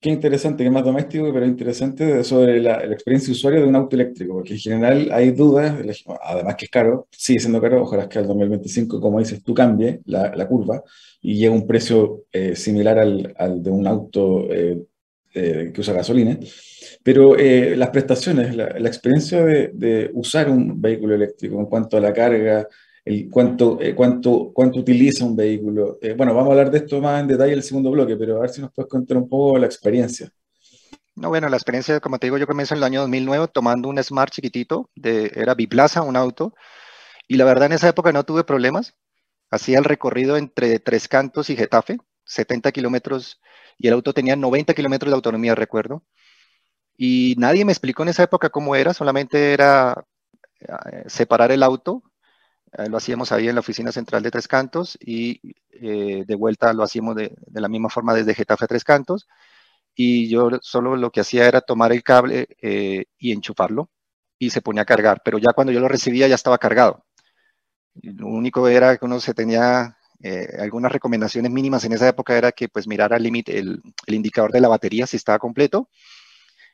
qué 0.00 0.10
interesante, 0.10 0.62
que 0.62 0.68
es 0.68 0.72
más 0.72 0.84
doméstico, 0.84 1.32
pero 1.32 1.46
interesante 1.46 2.22
sobre 2.24 2.60
la, 2.60 2.84
experiencia 2.84 3.28
de 3.28 3.32
usuario 3.32 3.60
de 3.62 3.66
un 3.68 3.76
auto 3.76 3.96
eléctrico, 3.96 4.34
porque 4.34 4.54
en 4.54 4.60
general 4.60 5.08
hay 5.12 5.32
dudas, 5.32 5.74
además 6.22 6.56
que 6.56 6.66
es 6.66 6.70
caro, 6.70 7.08
sigue 7.10 7.40
siendo 7.40 7.60
caro, 7.60 7.82
ojalá 7.82 8.08
que 8.08 8.18
al 8.18 8.26
2025, 8.26 9.00
como 9.00 9.18
dices, 9.18 9.42
tú 9.42 9.54
cambie 9.54 10.00
la, 10.04 10.34
la 10.34 10.46
curva 10.46 10.82
y 11.20 11.34
llegue 11.34 11.48
a 11.48 11.50
un 11.52 11.66
precio 11.66 12.24
eh, 12.32 12.54
similar 12.54 12.98
al, 12.98 13.34
al, 13.36 13.62
de 13.62 13.70
un 13.70 13.86
auto 13.86 14.48
que 15.32 15.80
usa 15.80 15.94
gasolina. 15.94 16.36
Pero 17.02 17.36
las 17.36 17.90
prestaciones, 17.90 18.56
la, 18.56 18.70
la 18.78 18.88
experiencia 18.88 19.44
de, 19.44 19.70
de, 19.72 20.10
usar 20.14 20.50
un 20.50 20.80
vehículo 20.80 21.14
eléctrico 21.14 21.60
en 21.60 21.66
cuanto 21.66 21.96
a 21.96 22.00
la 22.00 22.12
carga, 22.12 22.66
cuánto, 23.30 23.78
eh, 23.80 23.94
cuánto, 23.94 24.50
cuánto 24.52 24.80
utiliza 24.80 25.24
un 25.24 25.36
vehículo. 25.36 25.98
Eh, 26.00 26.14
bueno, 26.14 26.34
vamos 26.34 26.48
a 26.48 26.52
hablar 26.52 26.70
de 26.70 26.78
esto 26.78 27.00
más 27.00 27.20
en 27.20 27.28
detalle 27.28 27.52
en 27.52 27.58
el 27.58 27.64
segundo 27.64 27.90
bloque, 27.90 28.16
pero 28.16 28.36
a 28.36 28.40
ver 28.40 28.50
si 28.50 28.60
nos 28.60 28.72
puedes 28.72 28.90
contar 28.90 29.16
un 29.16 29.28
poco 29.28 29.58
la 29.58 29.66
experiencia. 29.66 30.30
No, 31.14 31.30
bueno, 31.30 31.48
la 31.48 31.56
experiencia, 31.56 31.98
como 32.00 32.18
te 32.18 32.26
digo, 32.26 32.38
yo 32.38 32.46
comencé 32.46 32.74
en 32.74 32.78
el 32.78 32.84
año 32.84 33.00
2009 33.00 33.48
tomando 33.52 33.88
un 33.88 34.02
Smart 34.02 34.32
chiquitito, 34.32 34.90
era 35.02 35.54
Biplaza, 35.54 36.02
un 36.02 36.16
auto, 36.16 36.54
y 37.26 37.36
la 37.36 37.44
verdad 37.44 37.66
en 37.66 37.72
esa 37.72 37.88
época 37.88 38.12
no 38.12 38.24
tuve 38.24 38.44
problemas. 38.44 38.94
Hacía 39.50 39.78
el 39.78 39.84
recorrido 39.84 40.36
entre 40.36 40.78
Tres 40.78 41.08
Cantos 41.08 41.50
y 41.50 41.56
Getafe, 41.56 41.98
70 42.24 42.70
kilómetros, 42.70 43.40
y 43.78 43.88
el 43.88 43.94
auto 43.94 44.12
tenía 44.12 44.36
90 44.36 44.74
kilómetros 44.74 45.10
de 45.10 45.16
autonomía, 45.16 45.54
recuerdo. 45.54 46.04
Y 46.96 47.34
nadie 47.38 47.64
me 47.64 47.72
explicó 47.72 48.02
en 48.02 48.10
esa 48.10 48.24
época 48.24 48.50
cómo 48.50 48.76
era, 48.76 48.92
solamente 48.92 49.52
era 49.52 50.04
eh, 50.60 51.04
separar 51.06 51.52
el 51.52 51.62
auto, 51.62 52.02
lo 52.88 52.96
hacíamos 52.96 53.32
ahí 53.32 53.48
en 53.48 53.54
la 53.54 53.60
oficina 53.60 53.92
central 53.92 54.22
de 54.22 54.30
Tres 54.30 54.48
Cantos 54.48 54.98
y 55.00 55.40
eh, 55.70 56.24
de 56.26 56.34
vuelta 56.34 56.72
lo 56.72 56.82
hacíamos 56.82 57.16
de, 57.16 57.34
de, 57.46 57.60
la 57.60 57.68
misma 57.68 57.88
forma 57.88 58.14
desde 58.14 58.34
Getafe 58.34 58.64
a 58.64 58.68
Tres 58.68 58.84
Cantos 58.84 59.26
y 59.94 60.28
yo 60.28 60.50
solo 60.62 60.96
lo 60.96 61.10
que 61.10 61.20
hacía 61.20 61.48
era 61.48 61.60
tomar 61.60 61.92
el 61.92 62.02
cable 62.02 62.46
eh, 62.62 63.06
y 63.18 63.32
enchufarlo 63.32 63.90
y 64.38 64.50
se 64.50 64.62
ponía 64.62 64.82
a 64.82 64.86
cargar, 64.86 65.22
pero 65.24 65.38
ya 65.38 65.52
cuando 65.52 65.72
yo 65.72 65.80
lo 65.80 65.88
recibía 65.88 66.28
ya 66.28 66.36
estaba 66.36 66.58
cargado. 66.58 67.04
Lo 67.94 68.28
único 68.28 68.68
era 68.68 68.96
que 68.96 69.04
uno 69.04 69.18
se 69.18 69.34
tenía 69.34 69.96
eh, 70.22 70.48
algunas 70.60 70.92
recomendaciones 70.92 71.50
mínimas 71.50 71.84
en 71.84 71.92
esa 71.92 72.08
época 72.08 72.36
era 72.36 72.52
que 72.52 72.68
pues 72.68 72.86
mirara 72.86 73.16
el 73.16 73.24
límite, 73.24 73.58
el, 73.58 73.82
el, 74.06 74.14
indicador 74.14 74.52
de 74.52 74.60
la 74.60 74.68
batería 74.68 75.06
si 75.06 75.16
estaba 75.16 75.38
completo. 75.40 75.88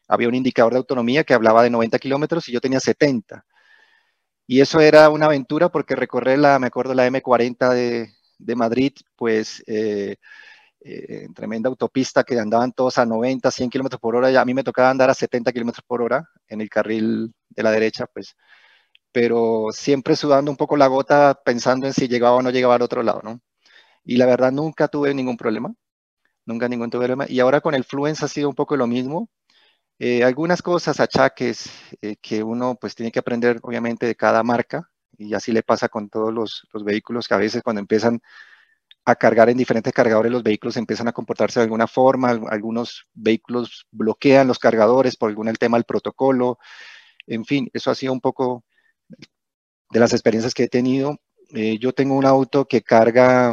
Había 0.08 0.28
un 0.28 0.34
indicador 0.34 0.72
de 0.74 0.78
autonomía 0.78 1.24
que 1.24 1.34
hablaba 1.34 1.62
de 1.62 1.70
90 1.70 1.98
kilómetros 1.98 2.48
y 2.48 2.52
yo 2.52 2.60
tenía 2.60 2.80
70. 2.80 3.44
Y 4.46 4.60
eso 4.60 4.80
era 4.80 5.08
una 5.10 5.26
aventura 5.26 5.70
porque 5.70 5.96
recorrer 5.96 6.38
la, 6.38 6.58
me 6.58 6.66
acuerdo, 6.68 6.94
la 6.94 7.06
M40 7.06 7.70
de, 8.38 8.56
Madrid, 8.56 8.92
pues 9.16 9.62
eh, 9.66 10.16
eh, 10.80 11.28
tremenda 11.34 11.68
autopista 11.70 12.24
que 12.24 12.38
andaban 12.38 12.72
todos 12.72 12.98
a 12.98 13.06
90, 13.06 13.50
100 13.50 13.70
kilómetros 13.70 14.00
por 14.00 14.16
hora, 14.16 14.30
y 14.30 14.36
a 14.36 14.44
mí 14.44 14.54
me 14.54 14.64
tocaba 14.64 14.90
andar 14.90 15.10
a 15.10 15.14
70 15.14 15.52
kilómetros 15.52 15.84
por 15.86 16.02
hora 16.02 16.28
en 16.48 16.60
el 16.60 16.68
carril 16.68 17.34
de 17.48 17.62
la 17.62 17.70
derecha, 17.70 18.06
pues, 18.06 18.36
pero 19.12 19.68
siempre 19.72 20.16
sudando 20.16 20.50
un 20.50 20.56
poco 20.56 20.76
la 20.76 20.88
gota 20.88 21.40
pensando 21.44 21.86
en 21.86 21.94
si 21.94 22.08
llegaba 22.08 22.36
o 22.36 22.42
no 22.42 22.50
llegaba 22.50 22.74
al 22.76 22.82
otro 22.82 23.02
lado, 23.02 23.22
¿no? 23.24 23.40
Y 24.04 24.16
la 24.18 24.26
verdad 24.26 24.52
nunca 24.52 24.88
tuve 24.88 25.14
ningún 25.14 25.36
problema, 25.36 25.74
nunca 26.46 26.68
ningún 26.68 26.90
problema. 26.90 27.26
Y 27.28 27.40
ahora 27.40 27.60
con 27.60 27.74
el 27.74 27.84
Fluence 27.84 28.24
ha 28.24 28.28
sido 28.28 28.48
un 28.48 28.54
poco 28.54 28.76
lo 28.76 28.86
mismo. 28.86 29.30
Eh, 29.98 30.24
algunas 30.24 30.60
cosas, 30.62 31.00
achaques 31.00 31.70
eh, 32.02 32.16
que 32.20 32.42
uno 32.42 32.76
pues 32.80 32.94
tiene 32.94 33.12
que 33.12 33.20
aprender 33.20 33.58
obviamente 33.62 34.06
de 34.06 34.16
cada 34.16 34.42
marca, 34.42 34.90
y 35.16 35.34
así 35.34 35.52
le 35.52 35.62
pasa 35.62 35.88
con 35.88 36.08
todos 36.08 36.32
los, 36.32 36.66
los 36.72 36.84
vehículos 36.84 37.28
que 37.28 37.34
a 37.34 37.38
veces 37.38 37.62
cuando 37.62 37.80
empiezan 37.80 38.20
a 39.04 39.14
cargar 39.16 39.50
en 39.50 39.56
diferentes 39.56 39.92
cargadores, 39.92 40.32
los 40.32 40.42
vehículos 40.42 40.76
empiezan 40.76 41.08
a 41.08 41.12
comportarse 41.12 41.60
de 41.60 41.64
alguna 41.64 41.86
forma, 41.86 42.30
algunos 42.50 43.06
vehículos 43.14 43.86
bloquean 43.90 44.48
los 44.48 44.58
cargadores 44.58 45.16
por 45.16 45.30
algún 45.30 45.48
el 45.48 45.58
tema 45.58 45.76
del 45.76 45.84
protocolo, 45.84 46.58
en 47.26 47.44
fin, 47.44 47.68
eso 47.72 47.90
ha 47.90 47.94
sido 47.94 48.12
un 48.12 48.20
poco 48.20 48.64
de 49.90 50.00
las 50.00 50.12
experiencias 50.12 50.54
que 50.54 50.64
he 50.64 50.68
tenido. 50.68 51.16
Eh, 51.50 51.78
yo 51.78 51.92
tengo 51.92 52.16
un 52.16 52.26
auto 52.26 52.66
que 52.66 52.82
carga 52.82 53.50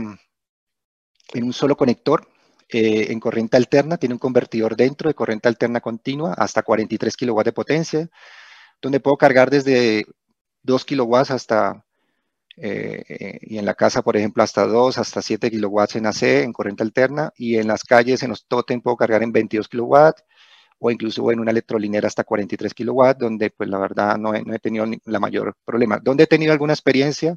en 1.33 1.43
un 1.43 1.53
solo 1.53 1.75
conector, 1.77 2.27
eh, 2.74 3.12
en 3.12 3.20
corriente 3.20 3.58
alterna, 3.58 3.98
tiene 3.98 4.16
un 4.16 4.20
convertidor 4.20 4.75
dentro 4.75 5.10
de 5.10 5.16
corriente 5.16 5.48
alterna 5.50 5.82
continua 5.82 6.34
hasta 6.34 6.63
43 6.63 7.16
kilowatts 7.18 7.46
de 7.46 7.54
potencia, 7.54 8.10
donde 8.82 9.00
puedo 9.00 9.18
cargar 9.18 9.50
desde 9.50 10.06
2 10.63 10.86
kilowatts 10.86 11.32
hasta 11.32 11.86
eh, 12.58 13.40
y 13.42 13.58
en 13.58 13.66
la 13.66 13.74
casa, 13.75 14.01
por 14.04 14.18
ejemplo, 14.18 14.44
hasta 14.44 14.66
2, 14.66 14.98
hasta 14.98 15.22
7 15.22 15.50
kilowatts 15.50 15.96
en 15.96 16.06
AC, 16.06 16.44
en 16.44 16.54
corriente 16.54 16.84
alterna, 16.84 17.32
y 17.36 17.58
en 17.58 17.68
las 17.68 17.84
calles, 17.84 18.24
en 18.24 18.30
los 18.30 18.46
totem, 18.48 18.82
puedo 18.82 18.98
cargar 18.98 19.24
en 19.24 19.32
22 19.32 19.68
kilowatts, 19.70 20.24
o 20.80 20.92
incluso 20.92 21.32
en 21.32 21.40
una 21.40 21.51
electrolinera 21.51 22.08
hasta 22.08 22.24
43 22.24 22.74
kilowatts, 22.74 23.20
donde 23.20 23.51
pues 23.51 23.70
la 23.70 23.78
verdad 23.80 24.18
no 24.18 24.34
he, 24.36 24.44
no 24.44 24.58
tenido 24.60 24.86
la 25.06 25.20
mayor 25.20 25.56
problema. 25.66 26.00
Donde 26.01 26.24
he 26.24 26.28
tenido 26.28 26.51
alguna 26.54 26.74
experiencia 26.74 27.36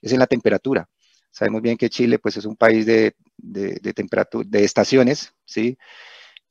es 0.00 0.12
en 0.12 0.18
la 0.18 0.26
temperatura. 0.26 0.88
Sabemos 1.30 1.62
bien 1.62 1.76
que 1.76 1.90
Chile 1.90 2.18
pues 2.18 2.36
es 2.38 2.46
un 2.46 2.56
país 2.56 2.86
de, 2.86 3.14
de, 3.38 3.78
de 3.82 3.92
temperatura, 3.94 4.46
de 4.48 4.64
estaciones, 4.64 5.32
¿sí? 5.44 5.78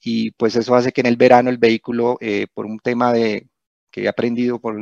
Y 0.01 0.31
pues 0.31 0.55
eso 0.55 0.75
hace 0.75 0.91
que 0.91 1.01
en 1.01 1.07
el 1.07 1.17
verano 1.17 1.49
el 1.49 1.57
vehículo, 1.57 2.17
eh, 2.21 2.47
por 2.53 2.65
un 2.65 2.79
tema 2.79 3.13
de 3.13 3.49
que 3.91 4.03
he 4.03 4.07
aprendido 4.07 4.59
por 4.59 4.77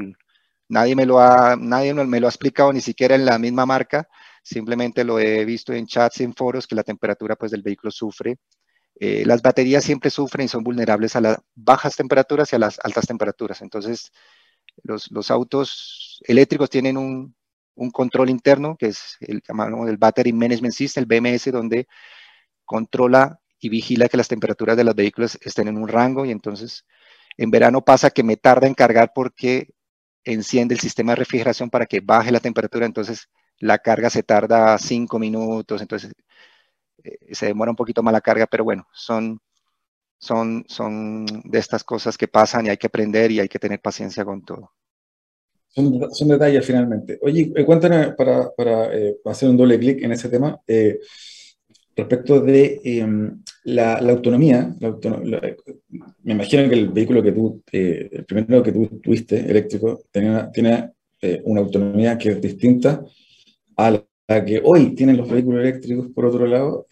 Nadie 0.70 0.96
me 0.96 1.06
lo 1.06 1.20
ha, 1.20 1.56
nadie 1.56 1.94
me 1.94 2.20
lo 2.20 2.28
ha 2.28 2.30
explicado, 2.30 2.74
ni 2.74 2.82
siquiera 2.82 3.16
en 3.16 3.26
la 3.26 3.38
misma 3.38 3.66
marca. 3.66 4.08
Simplemente 4.42 5.04
lo 5.04 5.20
he 5.20 5.46
visto 5.46 5.74
en 5.74 5.86
chats, 5.86 6.22
en 6.22 6.34
foros, 6.34 6.68
que 6.68 6.76
la 6.76 6.84
temperatura 6.84 7.36
pues, 7.36 7.52
del 7.52 7.62
vehículo 7.62 7.92
sufre. 7.92 8.38
Eh, 9.00 9.24
las 9.26 9.42
baterías 9.42 9.84
siempre 9.84 10.10
sufren 10.10 10.46
y 10.46 10.50
son 10.50 10.64
vulnerables 10.64 11.16
a 11.16 11.22
las 11.22 11.38
bajas 11.56 11.96
temperaturas 11.96 12.52
y 12.52 12.56
a 12.56 12.60
las 12.60 12.80
altas 12.84 13.06
temperaturas. 13.08 13.62
Entonces, 13.62 14.12
los, 14.84 15.12
los 15.12 15.32
autos 15.32 16.22
eléctricos 16.26 16.70
tienen 16.70 16.98
un, 16.98 17.36
un, 17.76 17.92
control 17.92 18.30
interno, 18.30 18.76
que 18.78 18.88
es 18.88 19.18
el 19.22 19.42
llamado 19.48 19.88
el 19.88 19.98
Battery 19.98 20.34
Management 20.34 20.74
System, 20.74 21.06
el 21.10 21.22
BMS, 21.22 21.52
donde 21.52 21.88
controla 22.66 23.40
y 23.60 23.70
vigila 23.70 24.10
que 24.10 24.18
las 24.18 24.28
temperaturas 24.28 24.78
de 24.78 24.84
los 24.84 24.96
vehículos 24.96 25.38
estén 25.42 25.68
en 25.68 25.78
un 25.78 25.88
rango 25.88 26.26
y 26.26 26.32
entonces 26.32 26.86
en 27.38 27.52
verano 27.52 27.82
pasa 27.82 28.12
que 28.12 28.24
me 28.24 28.38
tarda 28.38 28.68
en 28.68 28.74
cargar 28.74 29.12
porque 29.16 29.70
enciende 30.24 30.76
el 30.76 30.82
sistema 30.82 31.14
de 31.14 31.18
refrigeración 31.18 31.70
para 31.70 31.86
que 31.86 32.00
baje 32.02 32.32
la 32.32 32.40
temperatura, 32.40 32.86
entonces 32.86 33.30
la 33.60 33.80
carga 33.80 34.10
se 34.10 34.24
tarda 34.24 34.78
cinco 34.78 35.20
minutos, 35.20 35.82
entonces 35.82 36.14
eh, 37.04 37.18
se 37.34 37.48
demora 37.48 37.72
un 37.72 37.78
poquito 37.78 38.04
más 38.04 38.14
la 38.14 38.22
carga, 38.22 38.48
pero 38.48 38.64
bueno, 38.64 38.88
son, 38.94 39.42
son, 40.18 40.66
son 40.68 41.26
de 41.26 41.60
estas 41.60 41.84
cosas 41.84 42.18
que 42.18 42.28
pasan 42.28 42.66
y 42.66 42.70
hay 42.70 42.78
que 42.78 42.88
aprender 42.88 43.32
y 43.32 43.40
hay 43.40 43.50
que 43.50 43.60
tener 43.60 43.82
paciencia 43.82 44.26
con 44.26 44.44
todo. 44.44 44.74
Son, 45.74 46.14
son 46.14 46.28
detalles 46.28 46.66
finalmente. 46.66 47.18
Oye, 47.22 47.52
eh, 47.56 47.66
cuéntanos 47.66 48.16
para, 48.16 48.52
para 48.56 48.96
eh, 48.96 49.18
hacer 49.26 49.50
un 49.50 49.58
doble 49.58 49.80
clic 49.80 50.04
en 50.04 50.12
ese 50.12 50.30
tema. 50.30 50.60
Eh, 50.68 51.00
respecto 51.96 52.42
de 52.42 52.82
eh, 52.84 53.08
la, 53.66 54.02
la, 54.02 54.12
autonomía, 54.12 54.76
la 54.80 54.98
la, 55.24 55.56
me 56.24 56.34
imagino 56.34 56.68
que 56.68 56.76
el 56.76 56.90
vehículo 56.90 57.22
que 57.22 57.32
tú, 57.32 57.62
eh, 57.72 58.10
el 58.12 58.26
primero 58.26 58.64
que 58.64 58.72
tú 58.72 59.00
tuviste, 59.02 59.40
eléctrico, 59.40 60.02
tenía, 60.12 60.50
tiene 60.52 60.92
eh, 61.22 61.42
una 61.46 61.62
autonomía 61.62 62.18
que 62.18 62.30
es 62.30 62.42
distinta 62.42 63.04
a 63.78 63.92
la, 63.92 64.06
que 64.46 64.62
hoy 64.64 64.96
tienen 64.96 65.18
los 65.18 65.30
vehículos 65.30 65.62
eléctricos, 65.62 66.08
por 66.16 66.26
otro 66.26 66.48
lado, 66.48 66.88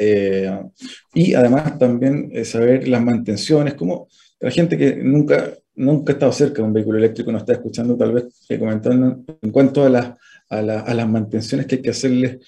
y 1.13 1.33
además 1.33 1.79
también 1.79 2.29
saber 2.45 2.88
las 2.88 3.01
mantenciones, 3.01 3.73
como 3.73 4.09
la 4.39 4.51
gente 4.51 4.77
que 4.77 4.97
nunca, 4.97 5.53
nunca 5.81 6.11
ha 6.11 6.15
estado 6.15 6.31
cerca 6.31 6.61
de 6.61 6.67
un 6.67 6.73
vehículo 6.73 6.97
eléctrico, 6.97 7.31
no 7.31 7.39
está 7.39 7.53
escuchando 7.53 7.97
tal 7.97 8.13
vez 8.13 8.25
comentando 8.59 9.23
en 9.41 9.51
cuanto 9.51 9.83
a, 9.83 9.89
las 9.89 10.05
a, 10.50 10.57
a 10.59 10.93
las 10.93 11.09
mantenciones 11.09 11.65
que 11.65 11.75
hay 11.75 11.81
que 11.81 11.89
hacerles 11.89 12.39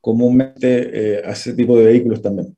comúnmente 0.00 1.18
eh, 1.18 1.22
a 1.24 1.32
ese 1.32 1.52
tipo 1.52 1.76
de 1.76 1.86
vehículos 1.86 2.22
también? 2.22 2.56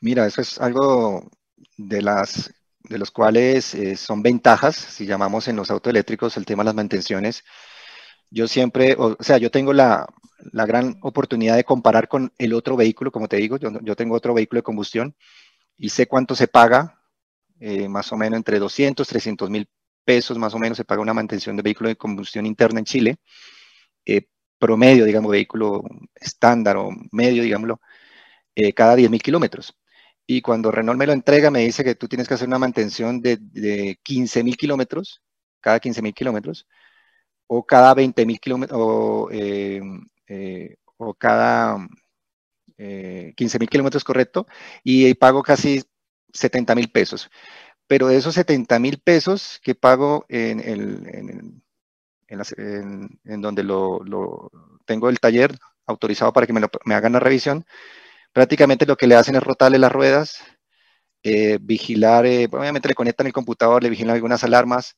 Mira, 0.00 0.26
eso 0.26 0.40
es 0.40 0.58
algo 0.58 1.30
de 1.76 2.02
las 2.02 2.52
de 2.84 2.98
los 2.98 3.10
cuales 3.10 3.74
eh, 3.74 3.96
son 3.96 4.22
ventajas, 4.22 4.76
si 4.76 5.06
llamamos 5.06 5.48
en 5.48 5.56
los 5.56 5.70
autos 5.70 5.90
eléctricos 5.90 6.36
el 6.36 6.44
tema 6.44 6.62
de 6.62 6.66
las 6.66 6.74
mantenciones. 6.74 7.42
Yo 8.30 8.46
siempre, 8.46 8.94
o 8.98 9.16
sea, 9.20 9.38
yo 9.38 9.50
tengo 9.50 9.72
la, 9.72 10.06
la, 10.52 10.66
gran 10.66 10.98
oportunidad 11.00 11.56
de 11.56 11.64
comparar 11.64 12.08
con 12.08 12.32
el 12.36 12.52
otro 12.52 12.76
vehículo, 12.76 13.10
como 13.10 13.26
te 13.26 13.36
digo, 13.36 13.56
yo, 13.56 13.70
yo 13.80 13.96
tengo 13.96 14.14
otro 14.14 14.34
vehículo 14.34 14.58
de 14.58 14.64
combustión 14.64 15.14
y 15.78 15.88
sé 15.88 16.06
cuánto 16.06 16.34
se 16.34 16.46
paga, 16.46 16.93
eh, 17.66 17.88
más 17.88 18.12
o 18.12 18.16
menos 18.16 18.36
entre 18.36 18.58
200, 18.58 19.08
300 19.08 19.48
mil 19.48 19.66
pesos, 20.04 20.38
más 20.38 20.54
o 20.54 20.58
menos 20.58 20.76
se 20.76 20.84
paga 20.84 21.00
una 21.00 21.14
mantención 21.14 21.56
de 21.56 21.62
vehículo 21.62 21.88
de 21.88 21.96
combustión 21.96 22.44
interna 22.46 22.78
en 22.80 22.84
Chile. 22.84 23.16
Eh, 24.06 24.26
promedio, 24.58 25.04
digamos, 25.06 25.30
vehículo 25.32 25.82
estándar 26.14 26.76
o 26.76 26.90
medio, 27.12 27.42
digámoslo, 27.42 27.80
eh, 28.54 28.74
cada 28.74 28.96
10.000 28.96 29.22
kilómetros. 29.22 29.74
Y 30.26 30.42
cuando 30.42 30.70
Renault 30.70 30.98
me 30.98 31.06
lo 31.06 31.12
entrega, 31.14 31.50
me 31.50 31.60
dice 31.60 31.84
que 31.84 31.94
tú 31.94 32.08
tienes 32.08 32.28
que 32.28 32.34
hacer 32.34 32.48
una 32.48 32.58
mantención 32.58 33.20
de, 33.22 33.38
de 33.38 33.98
15.000 34.04 34.56
kilómetros, 34.56 35.22
cada 35.60 35.80
15.000 35.80 36.14
kilómetros, 36.14 36.66
o 37.46 37.64
cada 37.66 37.94
20.000 37.94 38.40
kilómetros, 38.40 38.80
o, 38.82 39.28
eh, 39.32 39.80
eh, 40.28 40.76
o, 40.96 41.14
cada 41.14 41.78
15.000 42.78 43.68
kilómetros, 43.68 44.04
correcto, 44.04 44.46
y 44.82 45.14
pago 45.14 45.42
casi 45.42 45.82
70.000 46.34 46.92
pesos. 46.92 47.30
Pero 47.86 48.08
de 48.08 48.16
esos 48.16 48.36
70.000 48.36 49.00
pesos 49.02 49.60
que 49.62 49.74
pago 49.74 50.26
en 50.28 50.60
el, 50.60 51.62
en, 52.28 52.38
las, 52.38 52.52
en, 52.58 53.20
en 53.24 53.40
donde 53.40 53.62
lo, 53.62 54.02
lo, 54.04 54.50
tengo 54.86 55.08
el 55.08 55.20
taller 55.20 55.58
autorizado 55.86 56.32
para 56.32 56.46
que 56.46 56.52
me, 56.52 56.60
me, 56.84 56.94
hagan 56.94 57.12
la 57.12 57.20
revisión, 57.20 57.64
prácticamente 58.32 58.86
lo 58.86 58.96
que 58.96 59.06
le 59.06 59.16
hacen 59.16 59.36
es 59.36 59.42
rotarle 59.42 59.78
las 59.78 59.92
ruedas, 59.92 60.42
eh, 61.22 61.58
vigilar, 61.60 62.26
eh, 62.26 62.48
obviamente 62.52 62.88
le 62.88 62.94
conectan 62.94 63.26
el 63.26 63.32
computador, 63.32 63.82
le 63.82 63.90
vigilan 63.90 64.14
algunas 64.14 64.44
alarmas, 64.44 64.96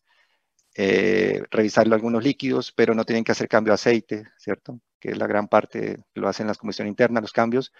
eh, 0.76 1.42
revisarle 1.50 1.94
algunos 1.94 2.22
líquidos, 2.24 2.72
pero 2.72 2.94
no 2.94 3.04
tienen 3.04 3.24
que 3.24 3.32
hacer 3.32 3.48
cambio 3.48 3.72
de 3.72 3.76
aceite, 3.76 4.24
¿cierto? 4.38 4.80
Que 5.00 5.10
es 5.10 5.18
la 5.18 5.26
gran 5.26 5.48
parte 5.48 5.98
lo 6.14 6.28
hacen 6.28 6.46
las 6.48 6.58
combustión 6.58 6.88
interna, 6.88 7.20
los 7.20 7.32
cambios. 7.32 7.72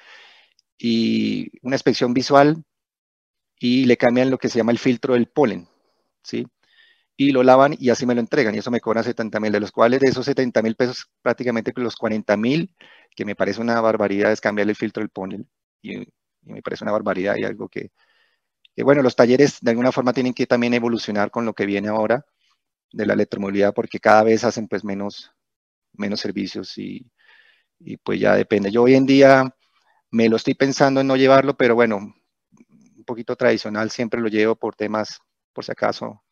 Y 0.79 1.51
una 1.63 1.77
inspección 1.77 2.15
visual, 2.15 2.65
y 3.59 3.87
le 3.87 3.97
cambian 3.97 4.31
lo 4.31 4.39
que 4.39 4.49
se 4.49 4.59
llama 4.59 4.73
el 4.73 4.79
filtro 4.79 5.15
del 5.15 5.29
polen, 5.29 5.69
¿sí? 6.23 6.47
Y 7.17 7.33
lo 7.33 7.43
lavan 7.43 7.77
y 7.79 7.91
así 7.91 8.07
me 8.07 8.15
lo 8.15 8.21
entregan 8.21 8.55
y 8.55 8.59
eso 8.59 8.71
me 8.71 8.81
cobran 8.81 9.05
70 9.05 9.41
mil, 9.41 9.53
de 9.53 9.61
los 9.61 9.73
cuales 9.73 10.01
de 10.01 10.11
esos 10.11 10.27
70 10.27 10.63
mil 10.63 10.77
pesos 10.77 11.11
prácticamente 11.23 11.73
los 11.77 11.97
40 11.97 12.37
mil, 12.37 12.75
que 13.15 13.25
me 13.25 13.35
parece 13.37 13.61
una 13.61 13.81
barbaridad, 13.81 14.33
es 14.33 14.41
cambiar 14.41 14.69
el 14.69 14.77
filtro 14.77 15.03
del 15.03 15.11
polen 15.11 15.49
y, 15.83 16.07
me 16.43 16.63
parece 16.63 16.85
una 16.85 16.93
barbaridad 16.93 17.37
y 17.37 17.45
algo 17.45 17.69
que, 17.69 17.91
que, 18.75 18.85
bueno, 18.85 19.03
los 19.03 19.17
talleres 19.17 19.59
de 19.61 19.71
alguna 19.71 19.93
forma 19.93 20.13
tienen 20.13 20.35
que 20.35 20.47
también 20.47 20.75
evolucionar 20.75 21.31
con 21.31 21.45
lo 21.45 21.55
que 21.55 21.67
viene 21.67 21.89
ahora 21.89 22.25
de 22.93 23.07
la 23.07 23.15
electromovilidad 23.15 23.75
porque 23.75 24.01
cada 24.01 24.23
vez 24.25 24.45
hacen 24.45 24.69
pues 24.69 24.85
menos, 24.85 25.33
menos 25.95 26.21
servicios 26.21 26.79
y, 26.79 27.11
y 27.81 27.97
pues 27.99 28.21
ya 28.21 28.37
depende. 28.37 28.71
Yo 28.71 28.85
hoy 28.85 28.95
en 28.95 29.07
día 29.07 29.55
me 30.11 30.29
lo 30.29 30.37
estoy 30.37 30.55
pensando 30.55 31.01
en 31.01 31.07
no 31.09 31.17
llevarlo, 31.17 31.57
pero 31.57 31.75
bueno, 31.75 32.15
poquito 33.07 33.37
tradicional 33.37 33.91
siempre 33.91 34.21
lo 34.21 34.29
llevo 34.29 34.57
por 34.57 34.75
temas, 34.75 35.19
por 35.53 35.65
si 35.65 35.73
acaso, 35.73 36.23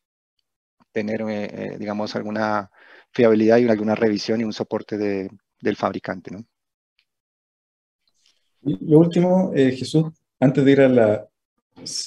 tener, 0.92 1.22
eh, 1.22 1.44
eh, 1.44 1.76
digamos, 1.78 2.14
alguna 2.14 2.70
fiabilidad 3.12 3.58
y 3.58 3.68
alguna 3.68 3.94
revisión 3.94 4.40
y 4.40 4.44
un 4.44 4.52
soporte 4.52 4.98
de, 4.98 5.30
del 5.60 5.76
fabricante, 5.76 6.30
¿no? 6.30 6.44
lo 8.62 8.98
último, 8.98 9.52
eh, 9.54 9.72
Jesús, 9.72 10.04
antes 10.40 10.64
de 10.64 10.72
ir 10.72 10.80
a 10.80 10.88
la, 10.88 11.28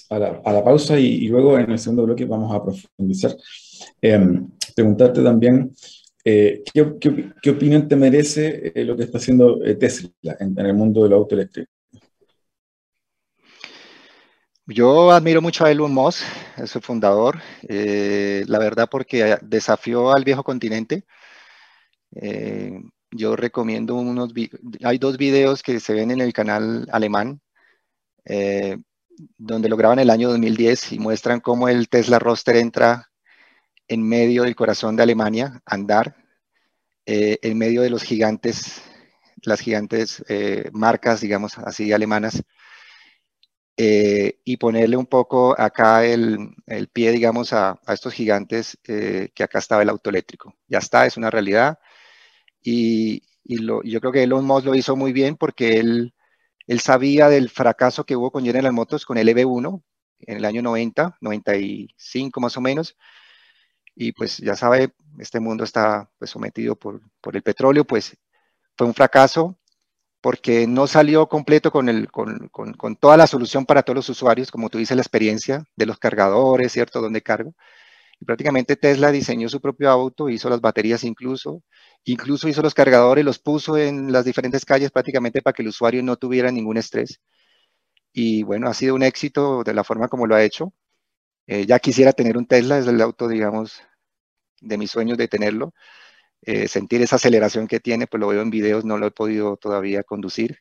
a 0.10 0.20
la, 0.20 0.42
a 0.44 0.54
la 0.54 0.64
pausa 0.64 1.00
y, 1.00 1.06
y, 1.06 1.28
luego 1.28 1.58
en 1.60 1.70
el 1.70 1.78
segundo 1.78 2.04
bloque 2.04 2.26
vamos 2.26 2.52
a 2.52 2.64
profundizar, 2.64 3.36
em, 4.02 4.50
preguntarte 4.76 5.22
también 5.22 5.72
eh, 6.30 6.62
¿qué, 6.74 6.94
qué, 7.00 7.32
qué, 7.42 7.50
opinión 7.52 7.88
te 7.88 7.96
merece 7.96 8.74
eh, 8.76 8.84
lo 8.84 8.98
que 8.98 9.04
está 9.04 9.18
haciendo 9.18 9.64
eh, 9.64 9.76
Tesla 9.76 10.36
en, 10.42 10.60
en, 10.60 10.66
el 10.66 10.74
mundo 10.74 11.04
del 11.04 11.14
auto 11.14 11.36
eléctrico? 11.36 11.72
Yo 14.68 15.12
admiro 15.12 15.42
mucho 15.42 15.64
a 15.64 15.72
Elon 15.72 15.94
Musk, 15.94 16.24
es 16.58 16.72
su 16.72 16.82
fundador, 16.82 17.40
eh, 17.70 18.44
la 18.48 18.60
verdad 18.60 18.90
porque 18.92 19.38
desafió 19.42 20.12
al 20.12 20.26
viejo 20.26 20.44
continente. 20.44 21.06
Eh, 22.14 22.82
yo 23.12 23.36
recomiendo 23.38 23.96
unos, 23.96 24.34
hay 24.84 24.98
dos 24.98 25.18
videos 25.18 25.64
que 25.64 25.80
se 25.80 25.94
ven 25.94 26.12
en 26.12 26.20
el 26.20 26.34
canal 26.34 26.88
alemán, 26.92 27.40
eh, 28.26 28.78
donde 29.38 29.70
lo 29.70 29.78
graban 29.78 30.00
el 30.00 30.10
año 30.10 30.30
2010 30.30 30.92
y 30.94 31.00
muestran 31.00 31.40
cómo 31.40 31.70
el 31.70 31.88
Tesla 31.88 32.20
Roadster 32.20 32.58
entra 32.58 33.10
en 33.88 34.08
medio 34.08 34.44
del 34.44 34.56
corazón 34.56 34.98
de 34.98 35.04
Alemania, 35.04 35.62
andar, 35.66 36.16
eh, 37.06 37.40
en 37.42 37.58
medio 37.58 37.84
de 37.84 37.90
los 37.90 38.04
gigantes, 38.04 38.82
las 39.44 39.62
gigantes 39.62 40.24
eh, 40.28 40.70
marcas, 40.74 41.22
digamos 41.22 41.58
así, 41.58 41.94
alemanas, 41.94 42.44
eh, 43.78 44.40
y 44.44 44.58
ponerle 44.58 44.98
un 44.98 45.06
poco 45.06 45.60
acá 45.60 46.06
el, 46.06 46.56
el 46.66 46.88
pie, 46.90 47.12
digamos, 47.12 47.54
a, 47.54 47.80
a 47.86 47.94
estos 47.94 48.14
gigantes 48.14 48.78
eh, 48.88 49.30
que 49.36 49.44
acá 49.44 49.60
estaba 49.60 49.84
el 49.84 49.90
auto 49.90 50.10
eléctrico. 50.10 50.56
Ya 50.68 50.80
está, 50.80 51.06
es 51.06 51.18
una 51.18 51.30
realidad. 51.30 51.80
Y, 52.62 53.24
y 53.44 53.58
lo, 53.60 53.84
yo 53.84 54.00
creo 54.02 54.12
que 54.12 54.24
Elon 54.24 54.46
Musk 54.46 54.66
lo 54.66 54.76
hizo 54.76 54.96
muy 54.96 55.14
bien 55.14 55.38
porque 55.38 55.80
él, 55.80 56.14
él 56.68 56.80
sabía 56.80 57.30
del 57.30 57.50
fracaso 57.50 58.06
que 58.06 58.16
hubo 58.16 58.32
con 58.32 58.46
General 58.46 58.74
Motors 58.74 59.06
con 59.06 59.18
el 59.18 59.30
EV1 59.30 59.84
en 60.22 60.38
el 60.38 60.46
año 60.46 60.62
90, 60.62 61.18
95 61.22 62.40
más 62.40 62.58
o 62.58 62.62
menos, 62.62 62.98
y 63.96 64.12
pues 64.12 64.38
ya 64.38 64.56
sabe, 64.56 64.94
este 65.20 65.40
mundo 65.40 65.64
está 65.64 66.10
pues, 66.20 66.32
sometido 66.32 66.76
por, 66.76 67.02
por, 67.22 67.36
el 67.36 67.44
petróleo, 67.44 67.86
pues 67.86 68.18
fue 68.78 68.88
un 68.88 68.94
fracaso 68.94 69.60
porque 70.28 70.68
no 70.68 70.88
salió 70.88 71.30
completo 71.30 71.72
con, 71.72 71.88
el, 71.88 72.12
con, 72.12 72.50
con, 72.50 72.74
con, 72.74 72.98
toda 72.98 73.16
la 73.16 73.28
solución 73.28 73.66
para 73.66 73.82
todos 73.82 73.96
los 73.96 74.10
usuarios, 74.10 74.52
como 74.52 74.70
tú 74.70 74.78
dices, 74.78 74.98
la 74.98 75.02
experiencia 75.02 75.64
de 75.78 75.86
los 75.86 76.00
cargadores, 76.00 76.74
¿cierto? 76.74 77.00
Donde 77.00 77.22
cargo. 77.22 77.56
Y 78.20 78.26
prácticamente 78.26 78.76
Tesla 78.76 79.14
diseñó 79.14 79.48
su 79.48 79.62
propio 79.62 79.90
auto, 79.90 80.28
hizo 80.30 80.50
las 80.50 80.60
baterías 80.60 81.06
incluso, 81.06 81.64
incluso 82.04 82.50
hizo 82.50 82.62
los 82.62 82.74
cargadores, 82.74 83.24
los 83.24 83.40
puso 83.40 83.78
en 83.78 84.12
las 84.12 84.26
diferentes 84.26 84.66
calles 84.66 84.92
prácticamente 84.92 85.42
para 85.42 85.54
que 85.54 85.62
el 85.62 85.70
usuario 85.70 86.04
no 86.04 86.18
tuviera 86.18 86.52
ningún 86.52 86.76
estrés. 86.76 87.22
Y 88.12 88.44
bueno, 88.44 88.68
ha 88.68 88.74
sido 88.74 88.96
un 88.96 89.04
éxito 89.04 89.64
de 89.64 89.74
la 89.74 89.86
forma 89.86 90.10
como 90.10 90.28
lo 90.28 90.36
ha 90.36 90.44
hecho. 90.44 90.74
Eh, 91.48 91.66
ya 91.66 91.80
quisiera 91.80 92.12
tener 92.12 92.38
un 92.38 92.48
Tesla, 92.48 92.80
es 92.80 92.88
el 92.88 93.00
auto, 93.02 93.30
digamos, 93.30 93.82
de 94.60 94.78
mis 94.78 94.92
sueños 94.92 95.18
de 95.18 95.30
tenerlo. 95.30 95.74
Eh, 96.42 96.68
sentir 96.68 97.02
esa 97.02 97.18
aceleración 97.18 97.68
que 97.68 97.80
tiene, 97.80 98.08
pues 98.08 98.22
lo 98.22 98.28
veo 98.28 98.42
en 98.42 98.50
videos, 98.50 98.86
no 98.86 98.98
lo 98.98 99.08
he 99.08 99.12
podido 99.12 99.58
todavía 99.58 100.04
conducir. 100.04 100.60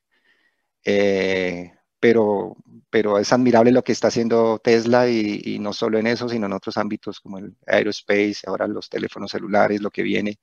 Eh, 0.84 1.72
pero, 2.00 2.56
pero 2.90 3.18
es 3.18 3.32
admirable 3.32 3.72
lo 3.72 3.82
que 3.84 3.92
está 3.92 4.08
haciendo 4.08 4.58
Tesla 4.62 5.08
y, 5.08 5.58
no 5.60 5.72
solo 5.72 5.98
en 5.98 6.06
eso, 6.06 6.28
sino 6.28 6.46
en 6.46 6.52
otros 6.52 6.76
ámbitos 6.76 7.20
como 7.20 7.38
el 7.38 7.56
aerospace, 7.66 8.36
ahora 8.46 8.66
los 8.68 8.88
teléfonos 8.88 9.30
celulares, 9.30 9.82
lo 9.82 9.90
que 9.90 10.02
viene. 10.02 10.38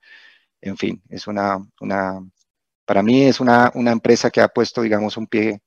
En 0.62 0.78
fin, 0.78 1.02
es 1.10 1.28
una, 1.28 1.58
una 1.82 2.20
para 2.86 3.04
mí 3.04 3.24
es 3.26 3.40
una, 3.40 3.72
una 3.76 3.92
empresa 3.92 4.30
que 4.32 4.42
ha 4.42 4.48
puesto, 4.50 4.82
digamos, 4.82 5.18
un 5.18 5.28
pie 5.28 5.62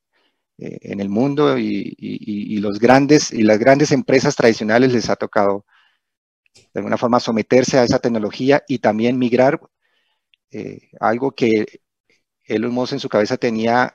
eh, 0.58 0.78
en 0.82 1.00
el 1.00 1.08
mundo 1.08 1.58
y, 1.58 1.94
y, 1.98 2.58
los 2.58 2.78
grandes 2.78 3.32
y 3.32 3.42
las 3.42 3.58
grandes 3.58 3.92
empresas 3.92 4.36
tradicionales 4.36 4.92
les 4.92 5.10
ha 5.10 5.16
tocado 5.16 5.66
de 6.72 6.80
alguna 6.80 6.96
forma 6.96 7.20
someterse 7.20 7.78
a 7.78 7.84
esa 7.84 7.98
tecnología 7.98 8.62
y 8.68 8.78
también 8.78 9.18
migrar 9.18 9.60
eh, 10.50 10.90
algo 11.00 11.32
que 11.32 11.80
Elon 12.44 12.72
Musk 12.72 12.94
en 12.94 13.00
su 13.00 13.08
cabeza 13.08 13.36
tenía 13.36 13.94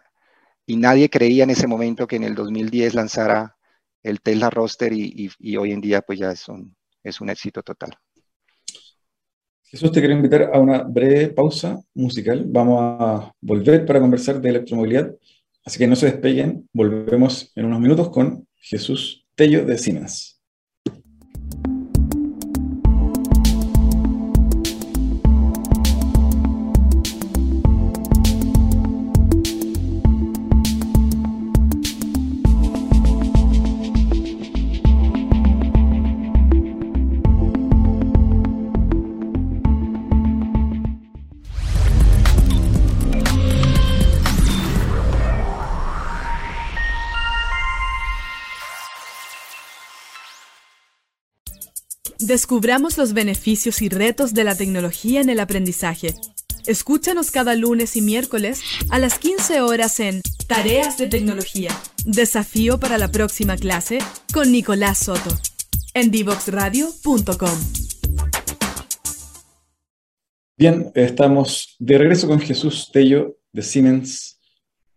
y 0.66 0.78
nadie 0.78 1.10
creía 1.10 1.44
en 1.44 1.50
ese 1.50 1.68
momento 1.68 2.08
que 2.08 2.18
en 2.18 2.24
el 2.24 2.36
2010 2.36 2.96
lanzara 2.96 3.58
el 4.04 4.22
Tesla 4.22 4.50
Roadster 4.50 4.94
y, 4.94 5.30
y 5.40 5.58
hoy 5.58 5.72
en 5.72 5.82
día 5.82 6.02
pues 6.02 6.20
ya 6.20 6.32
es 6.32 6.48
un, 6.48 6.76
es 7.04 7.22
un 7.22 7.30
éxito 7.30 7.62
total. 7.64 7.92
Jesús, 9.64 9.92
te 9.92 10.00
quiero 10.00 10.16
invitar 10.16 10.52
a 10.54 10.60
una 10.60 10.84
breve 10.84 11.30
pausa 11.30 11.80
musical. 11.94 12.44
Vamos 12.46 12.80
a 13.00 13.32
volver 13.40 13.86
para 13.86 14.02
conversar 14.02 14.42
de 14.42 14.50
electromovilidad 14.50 15.16
Así 15.64 15.78
que 15.78 15.88
no 15.88 15.96
se 15.96 16.08
despeguen, 16.08 16.68
volvemos 16.74 17.52
en 17.56 17.66
unos 17.66 17.80
minutos 17.80 18.10
con 18.10 18.48
Jesús 18.56 19.28
Tello 19.36 19.64
de 19.64 19.78
Siemens. 19.78 20.31
Descubramos 52.32 52.98
los 52.98 53.12
beneficios 53.12 53.82
y 53.82 53.90
retos 53.90 54.34
de 54.34 54.46
la 54.46 54.56
tecnología 54.56 55.20
en 55.20 55.30
el 55.30 55.42
aprendizaje. 55.42 56.16
Escúchanos 56.66 57.30
cada 57.30 57.56
lunes 57.56 57.98
y 57.98 58.02
miércoles 58.02 58.62
a 58.90 59.00
las 59.00 59.20
15 59.20 59.60
horas 59.60 60.00
en 60.00 60.22
Tareas 60.48 60.98
de 60.98 61.08
Tecnología. 61.08 61.72
Desafío 62.06 62.80
para 62.80 62.98
la 62.98 63.10
próxima 63.10 63.58
clase 63.58 63.98
con 64.34 64.50
Nicolás 64.50 65.00
Soto. 65.00 65.30
En 65.94 66.10
divoxradio.com. 66.10 67.60
Bien, 70.58 70.90
estamos 70.96 71.76
de 71.80 71.98
regreso 71.98 72.30
con 72.30 72.40
Jesús 72.40 72.92
Tello 72.94 73.40
de 73.52 73.62
Siemens, 73.62 74.40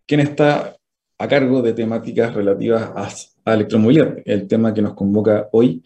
quien 0.07 0.21
está 0.21 0.77
a 1.17 1.27
cargo 1.27 1.61
de 1.61 1.73
temáticas 1.73 2.33
relativas 2.33 2.83
a, 2.95 3.51
a 3.51 3.53
electromovilidad, 3.55 4.19
el 4.23 4.47
tema 4.47 4.73
que 4.73 4.81
nos 4.81 4.93
convoca 4.93 5.49
hoy 5.51 5.83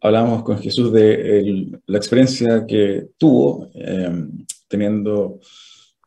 hablábamos 0.00 0.42
con 0.42 0.58
Jesús 0.58 0.92
de 0.92 1.80
la 1.86 1.98
experiencia 1.98 2.64
que 2.66 3.08
tuvo 3.16 3.68
eh, 3.74 4.26
teniendo 4.68 5.40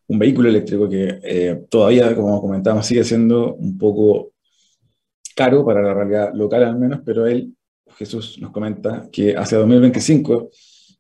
un 0.08 0.20
vehículo 0.20 0.50
eléctrico 0.50 0.90
que 0.90 1.20
eh, 1.24 1.66
todavía, 1.70 2.16
como 2.16 2.42
comentábamos, 2.42 2.86
sigue 2.86 3.04
siendo 3.04 3.56
un 3.56 3.78
poco 3.78 4.34
caro 5.36 5.66
para 5.66 5.82
la 5.82 5.94
realidad 5.94 6.34
local 6.34 6.64
al 6.64 6.78
menos, 6.78 7.02
pero 7.06 7.26
él, 7.26 7.56
Jesús 7.98 8.38
nos 8.40 8.52
comenta 8.52 9.08
que 9.12 9.36
hacia 9.36 9.58
2025 9.60 10.50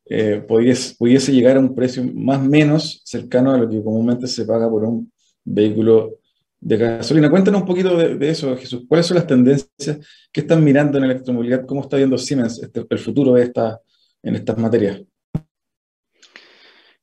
eh, 0.05 0.43
pudiese, 0.47 0.95
pudiese 0.97 1.31
llegar 1.31 1.57
a 1.57 1.59
un 1.59 1.75
precio 1.75 2.03
más 2.13 2.39
o 2.39 2.49
menos 2.49 3.01
cercano 3.05 3.51
a 3.51 3.57
lo 3.57 3.69
que 3.69 3.83
comúnmente 3.83 4.27
se 4.27 4.45
paga 4.45 4.69
por 4.69 4.83
un 4.83 5.11
vehículo 5.43 6.20
de 6.61 6.77
gasolina. 6.77 7.29
Cuéntanos 7.29 7.61
un 7.61 7.67
poquito 7.67 7.97
de, 7.97 8.29
eso, 8.29 8.55
Jesús. 8.55 8.83
¿Cuáles 8.87 9.07
son 9.07 9.15
las 9.15 9.27
tendencias 9.27 9.97
que 10.31 10.41
están 10.41 10.63
mirando 10.63 10.97
en 10.97 11.05
electromovilidad? 11.05 11.65
¿Cómo 11.65 11.81
está 11.81 11.97
viendo 11.97 12.17
Siemens 12.17 12.59
este, 12.59 12.85
el 12.87 12.99
futuro 12.99 13.33
de 13.33 13.43
esta, 13.43 13.81
en 14.21 14.35
estas 14.35 14.57
materias? 14.57 15.01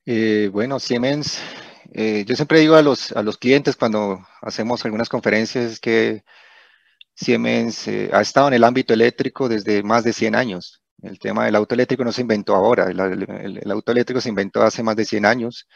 Eh, 0.07 0.49
bueno, 0.53 0.79
Siemens, 0.79 1.41
eh, 1.93 2.25
yo 2.27 2.37
siempre 2.37 2.61
digo 2.61 2.77
a 2.77 2.83
los, 2.83 3.13
a 3.13 3.23
los 3.23 3.37
clientes 3.37 3.77
cuando 3.77 4.21
hacemos 4.41 4.85
algunas 4.85 5.09
conferencias 5.09 5.81
que 5.81 6.23
Siemens 7.15 7.89
eh, 7.89 8.11
ha 8.13 8.21
estado 8.21 8.49
en 8.49 8.55
el 8.55 8.65
ámbito 8.65 8.95
eléctrico 8.95 9.49
desde 9.49 9.83
más 9.83 10.05
de 10.05 10.13
100 10.13 10.37
años. 10.37 10.83
El 11.03 11.19
tema 11.19 11.45
del 11.45 11.57
auto 11.57 11.75
eléctrico 11.75 12.05
no 12.05 12.13
se 12.13 12.23
inventó 12.23 12.55
ahora, 12.55 12.87
el, 12.91 13.71
auto 13.71 13.93
eléctrico 13.93 14.21
se 14.21 14.29
inventó 14.29 14.63
hace 14.63 14.83
más 14.83 14.97
de 14.97 15.05
100 15.05 15.27
años. 15.27 15.69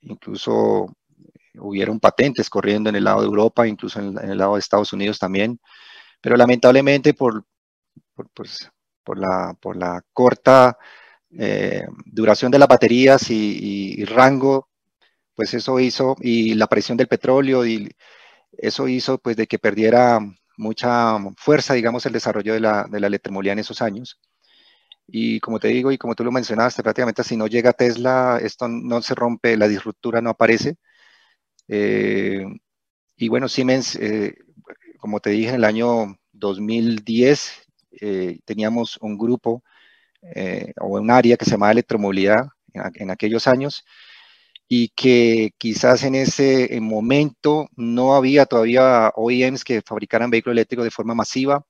Incluso 0.00 0.96
hubieron 1.58 2.00
patentes 2.00 2.50
corriendo 2.50 2.90
en 2.90 2.96
el 2.96 3.04
lado 3.04 3.20
de 3.20 3.26
Europa, 3.26 3.66
incluso 3.66 4.00
en, 4.00 4.18
el 4.18 4.38
lado 4.38 4.54
de 4.54 4.60
Estados 4.60 4.92
Unidos 4.92 5.18
también, 5.18 5.60
pero 6.20 6.36
lamentablemente 6.36 7.14
por, 7.14 7.44
por, 8.14 8.28
pues, 8.30 8.70
la, 9.16 9.54
por 9.60 9.76
la, 9.76 10.02
corta 10.12 10.78
eh, 11.38 11.84
duración 12.06 12.52
de 12.52 12.58
las 12.58 12.68
baterías 12.68 13.30
y, 13.30 14.04
rango, 14.04 14.68
pues 15.34 15.54
eso 15.54 15.80
hizo, 15.80 16.16
y 16.20 16.54
la 16.54 16.66
presión 16.66 16.96
del 16.96 17.08
petróleo, 17.08 17.66
y 17.66 17.90
eso 18.52 18.88
hizo 18.88 19.18
pues 19.18 19.36
de 19.36 19.46
que 19.46 19.58
perdiera 19.58 20.20
mucha 20.56 21.18
fuerza, 21.36 21.74
digamos, 21.74 22.06
el 22.06 22.12
desarrollo 22.12 22.54
de 22.54 22.60
la, 22.60 22.86
de 22.90 23.00
la 23.00 23.06
electromovilidad 23.08 23.54
en 23.54 23.58
esos 23.60 23.82
años. 23.82 24.20
Y 25.06 25.40
como 25.40 25.58
te 25.60 25.68
digo, 25.68 25.92
y 25.92 25.98
como 25.98 26.14
tú 26.14 26.24
lo 26.24 26.32
mencionaste, 26.32 26.82
prácticamente 26.82 27.24
si 27.24 27.36
no 27.36 27.46
llega 27.46 27.72
Tesla, 27.72 28.38
esto 28.42 28.68
no 28.68 29.02
se 29.02 29.14
rompe, 29.14 29.56
la 29.56 29.68
disruptura 29.68 30.20
no 30.20 30.30
aparece. 30.30 30.76
Eh, 31.74 32.44
y 33.16 33.28
bueno, 33.28 33.48
Siemens, 33.48 33.96
eh, 33.96 34.34
como 34.98 35.20
te 35.20 35.30
dije, 35.30 35.50
en 35.50 35.54
el 35.56 35.64
año 35.64 36.18
2010 36.32 37.62
eh, 38.02 38.40
teníamos 38.44 38.98
un 39.00 39.16
grupo 39.16 39.64
o 40.80 40.86
un 41.00 41.10
área 41.10 41.36
que 41.36 41.44
se 41.44 41.52
llamaba 41.52 41.72
electromovilidad 41.72 42.46
en, 42.74 43.10
aquellos 43.10 43.48
años 43.48 43.84
y 44.68 44.88
que 44.90 45.52
quizás 45.58 46.04
en 46.04 46.14
ese 46.14 46.78
momento 46.80 47.68
no 47.76 48.14
había 48.14 48.46
todavía 48.46 49.10
OEMs 49.16 49.64
que 49.64 49.82
fabricaran 49.82 50.30
vehículos 50.30 50.54
eléctricos 50.54 50.84
de 50.84 50.90
forma 50.90 51.14
masiva. 51.14 51.66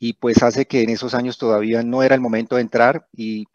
y 0.00 0.12
pues 0.14 0.42
hace 0.42 0.66
que 0.66 0.82
en 0.82 0.90
esos 0.90 1.14
años 1.14 1.38
todavía 1.38 1.82
no 1.82 2.02
era 2.02 2.14
el 2.14 2.20
momento 2.20 2.56
de 2.56 2.62
entrar 2.62 3.06
y 3.12 3.46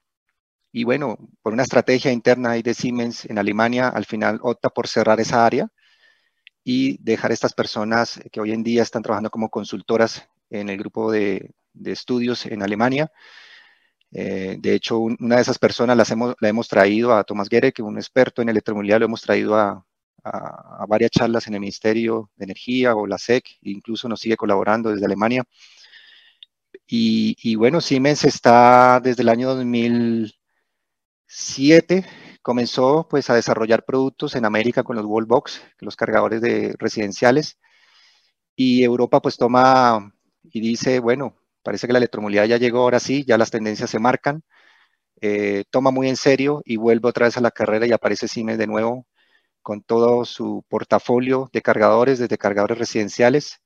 y 0.73 0.83
bueno, 0.85 1.17
por 1.43 1.53
una 1.53 1.63
estrategia 1.63 2.11
interna 2.11 2.53
de 2.53 2.73
Siemens 2.73 3.25
en 3.25 3.37
Alemania, 3.37 3.89
al 3.89 4.05
final 4.05 4.39
opta 4.41 4.69
por 4.69 4.87
cerrar 4.87 5.19
esa 5.19 5.45
área 5.45 5.69
y 6.63 6.97
dejar 7.03 7.31
a 7.31 7.35
estas 7.35 7.53
personas 7.53 8.19
que 8.31 8.41
hoy 8.41 8.53
en 8.53 8.63
día 8.63 8.81
están 8.81 9.03
trabajando 9.03 9.29
como 9.29 9.49
consultoras 9.49 10.27
en 10.49 10.69
el 10.69 10.77
grupo 10.79 11.11
de, 11.11 11.51
estudios 11.85 12.47
en 12.47 12.63
Alemania. 12.63 13.11
Eh, 14.11 14.57
de 14.59 14.73
hecho, 14.73 14.99
una 14.99 15.35
de 15.37 15.41
esas 15.43 15.59
personas 15.59 15.95
las 15.95 16.09
hemos, 16.11 16.35
la 16.39 16.49
hemos 16.49 16.67
traído 16.67 17.13
a 17.13 17.23
Tomás 17.23 17.49
Guerre, 17.49 17.71
que 17.71 17.83
es 17.83 17.87
un 17.87 17.97
experto 17.97 18.41
en 18.41 18.49
electromovilidad, 18.49 18.99
lo 18.99 19.05
hemos 19.05 19.21
traído 19.21 19.55
a, 19.55 19.85
varias 20.87 21.11
charlas 21.11 21.47
en 21.47 21.55
el 21.55 21.59
Ministerio 21.59 22.31
de 22.35 22.45
Energía 22.45 22.95
o 22.95 23.05
la 23.05 23.17
SEC, 23.17 23.45
incluso 23.61 24.07
nos 24.07 24.21
sigue 24.21 24.37
colaborando 24.37 24.89
desde 24.89 25.05
Alemania. 25.05 25.43
Y 26.87 27.55
bueno, 27.55 27.81
Siemens 27.81 28.23
está 28.23 28.99
desde 29.03 29.23
el 29.23 29.29
año 29.29 29.49
2000, 29.55 30.33
7 31.35 32.05
comenzó 32.43 33.07
pues 33.09 33.29
a 33.29 33.35
desarrollar 33.35 33.85
productos 33.85 34.35
en 34.35 34.45
América 34.45 34.83
con 34.83 34.95
los 34.95 35.05
Wallbox, 35.05 35.61
los 35.79 35.95
cargadores 35.95 36.41
de 36.41 36.75
residenciales, 36.77 37.57
y 38.55 38.83
Europa 38.83 39.21
pues 39.21 39.37
toma 39.37 40.13
y 40.43 40.61
dice, 40.61 40.99
bueno, 40.99 41.35
parece 41.63 41.87
que 41.87 41.93
la 41.93 41.99
electromovilidad 41.99 42.45
ya 42.45 42.57
llegó 42.57 42.79
ahora 42.79 42.99
sí, 42.99 43.25
ya 43.25 43.37
las 43.37 43.51
tendencias 43.51 43.89
se 43.89 43.99
marcan, 43.99 44.43
eh, 45.21 45.63
toma 45.71 45.91
muy 45.91 46.09
en 46.09 46.17
serio 46.17 46.61
y 46.65 46.77
vuelve 46.77 47.09
otra 47.09 47.27
vez 47.27 47.37
a 47.37 47.41
la 47.41 47.51
carrera 47.51 47.87
y 47.87 47.93
aparece 47.93 48.27
Siemens 48.27 48.59
de 48.59 48.67
nuevo 48.67 49.07
con 49.61 49.81
todo 49.81 50.25
su 50.25 50.65
portafolio 50.69 51.49
de 51.53 51.61
cargadores, 51.61 52.19
desde 52.19 52.37
cargadores 52.37 52.77
residenciales 52.77 53.61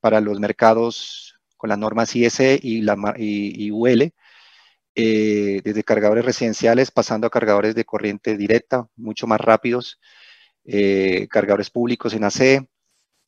para 0.00 0.20
los 0.20 0.40
mercados 0.40 1.40
con 1.56 1.70
las 1.70 1.78
normas 1.78 2.14
ISE 2.16 2.58
y, 2.62 2.82
la, 2.82 2.96
y 3.18 3.70
UL, 3.72 4.12
eh, 4.94 5.60
desde 5.64 5.84
cargadores 5.84 6.24
residenciales 6.24 6.90
pasando 6.90 7.26
a 7.26 7.30
cargadores 7.30 7.74
de 7.74 7.84
corriente 7.84 8.36
directa, 8.36 8.86
mucho 8.96 9.26
más 9.26 9.40
rápidos, 9.40 9.98
eh, 10.64 11.26
cargadores 11.30 11.70
públicos 11.70 12.14
en 12.14 12.24
AC 12.24 12.66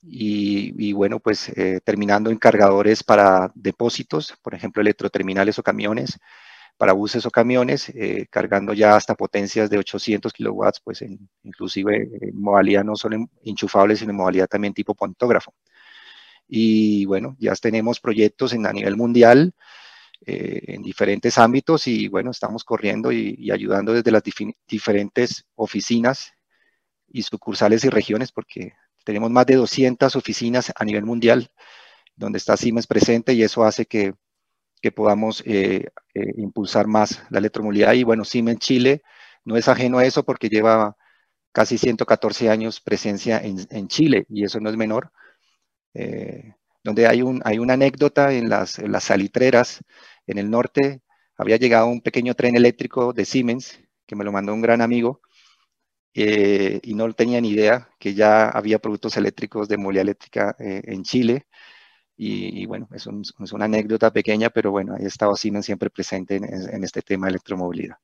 y, 0.03 0.92
bueno, 0.92 1.20
pues 1.20 1.48
eh, 1.50 1.81
terminando 1.85 2.31
en 2.31 2.38
cargadores 2.38 3.03
para 3.03 3.50
depósitos, 3.55 4.35
por 4.42 4.55
ejemplo, 4.55 4.83
electroterminales 4.83 5.59
o 5.59 5.62
camiones, 5.62 6.18
para 6.77 6.92
buses 6.92 7.24
o 7.27 7.31
camiones, 7.31 7.92
cargando 8.31 8.74
ya 8.74 8.96
hasta 8.96 9.14
potencias 9.14 9.70
de 9.70 9.79
800 9.79 10.33
kilowatts, 10.33 10.81
pues 10.85 11.05
inclusive 11.44 12.09
en 12.20 12.40
modalidad 12.40 12.85
no 12.85 12.96
solo 12.96 13.29
enchufables, 13.44 14.00
sino 14.00 14.11
en 14.11 14.16
modalidad 14.16 14.48
también 14.48 14.74
tipo 14.74 14.94
pontógrafo. 14.94 15.55
Y 16.48 17.05
bueno, 17.07 17.37
ya 17.38 17.55
tenemos 17.55 18.00
proyectos 18.00 18.53
en, 18.53 18.66
a 18.66 18.72
nivel 18.72 18.96
mundial, 18.96 19.55
eh, 20.26 20.74
en 20.74 20.82
diferentes 20.82 21.37
ámbitos 21.37 21.87
y 21.87 22.08
bueno, 22.08 22.30
estamos 22.30 22.64
corriendo 22.64 23.12
y, 23.12 23.50
ayudando 23.50 23.92
desde 23.92 24.10
las 24.10 24.22
diferentes 24.66 25.44
oficinas 25.54 26.32
y 27.08 27.22
sucursales 27.22 27.84
y 27.84 27.90
regiones 27.90 28.32
porque 28.32 28.72
tenemos 29.04 29.30
más 29.30 29.44
de 29.44 29.56
200 29.56 30.16
oficinas 30.16 30.72
a 30.74 30.84
nivel 30.87 31.04
mundial 31.04 31.50
donde 32.16 32.38
está 32.38 32.56
Siemens 32.56 32.87
presente 32.87 33.34
y 33.34 33.42
eso 33.42 33.64
hace 33.64 33.84
que, 33.84 34.14
que 34.80 34.92
podamos 34.92 35.42
eh, 35.44 35.88
eh, 36.14 36.32
impulsar 36.38 36.87
más 36.87 37.22
la 37.28 37.38
electromovilidad 37.38 37.92
y 37.92 38.04
bueno, 38.04 38.24
Siemens 38.24 38.60
Chile 38.60 39.02
no 39.44 39.56
es 39.58 39.68
ajeno 39.68 39.98
a 39.98 40.06
eso 40.06 40.24
porque 40.24 40.48
lleva 40.48 40.96
casi 41.52 41.76
114 41.76 42.48
años 42.48 42.80
presencia 42.80 43.38
en, 43.40 43.58
en 43.68 43.88
Chile 43.88 44.24
y 44.30 44.44
eso 44.44 44.58
no 44.58 44.70
es 44.70 44.76
menor. 44.78 45.12
Donde 46.85 47.07
hay, 47.07 47.23
un, 47.23 47.40
hay 47.44 47.59
una 47.59 47.75
anécdota 47.75 48.33
en 48.33 48.49
las, 48.49 48.79
en 48.79 49.01
salitreras 49.01 49.81
en 50.27 50.38
el 50.38 50.51
norte 50.51 51.03
había 51.37 51.57
llegado 51.57 51.87
un 51.87 52.01
pequeño 52.01 52.35
tren 52.35 52.57
eléctrico 52.57 53.12
de 53.12 53.25
Siemens, 53.25 53.81
que 54.07 54.16
me 54.16 54.25
lo 54.25 54.33
mandó 54.33 54.55
un 54.55 54.62
gran 54.62 54.81
amigo, 54.81 55.20
eh, 56.14 56.81
y 56.83 56.94
no 56.94 57.12
tenía 57.12 57.40
ni 57.40 57.51
idea 57.51 57.90
que 57.99 58.14
ya 58.14 58.49
había 58.49 58.79
productos 58.79 59.16
eléctricos 59.16 59.68
de 59.68 59.79
movilidad 59.79 60.03
eléctrica 60.03 60.57
eh, 60.59 60.83
en 60.85 61.03
Chile. 61.05 61.47
Y, 62.16 62.66
bueno, 62.66 62.88
es, 62.92 63.07
una 63.53 63.64
anécdota 63.64 64.12
pequeña, 64.12 64.51
pero 64.51 64.70
bueno, 64.70 64.94
ahí 64.97 65.07
estaba 65.07 65.37
Siemens 65.37 65.66
siempre 65.66 65.90
presente 65.90 66.37
en, 66.37 66.85
este 66.85 67.03
tema 67.03 67.27
de 67.27 67.31
electromovilidad. 67.33 67.97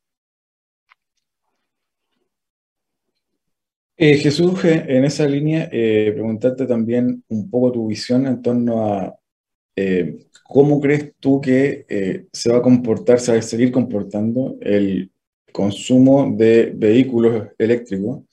Eh, 4.03 4.17
Jesús, 4.17 4.65
en 4.65 5.05
esa 5.05 5.27
línea, 5.27 5.69
preguntarte 5.69 6.67
también 6.67 7.23
un 7.29 7.51
poco 7.51 7.71
tu 7.73 7.87
visión 7.87 8.27
en 8.27 8.41
torno 8.41 8.87
a 8.87 9.15
¿Cómo 10.51 10.81
crees 10.81 11.13
tú 11.21 11.41
que 11.41 11.87
eh, 11.89 12.27
se 12.33 12.51
va 12.51 12.59
a 12.59 12.63
comportar, 12.63 13.21
se 13.21 13.31
va 13.31 13.39
a 13.39 13.43
seguir 13.43 13.71
comportando 13.71 14.57
el 14.61 15.13
consumo 15.53 16.35
de 16.37 16.73
vehículos 16.75 17.47
eléctricos 17.57 18.25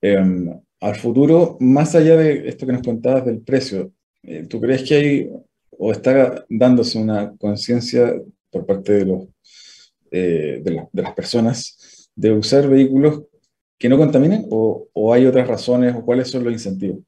em, 0.00 0.52
al 0.80 0.96
futuro, 0.96 1.56
más 1.60 1.94
allá 1.94 2.16
de 2.16 2.48
esto 2.48 2.66
que 2.66 2.72
nos 2.72 2.82
contabas 2.82 3.26
del 3.26 3.42
precio? 3.42 3.92
Eh, 4.24 4.44
¿Tú 4.50 4.60
crees 4.60 4.82
que 4.82 4.94
hay 4.96 5.30
o 5.70 5.92
está 5.92 6.44
dándose 6.48 6.98
una 6.98 7.32
conciencia 7.36 8.20
por 8.50 8.66
parte 8.66 8.94
de, 8.94 9.06
los, 9.06 9.28
eh, 10.10 10.60
de, 10.64 11.02
las 11.02 11.14
personas 11.14 12.10
de 12.16 12.32
usar 12.32 12.68
vehículos 12.68 13.22
que 13.78 13.88
no 13.88 13.98
contaminen 13.98 14.46
o, 14.50 14.88
hay 15.12 15.26
otras 15.26 15.46
razones 15.46 15.94
o 15.94 16.04
cuáles 16.04 16.30
son 16.30 16.44
los 16.44 16.52
incentivos? 16.52 17.00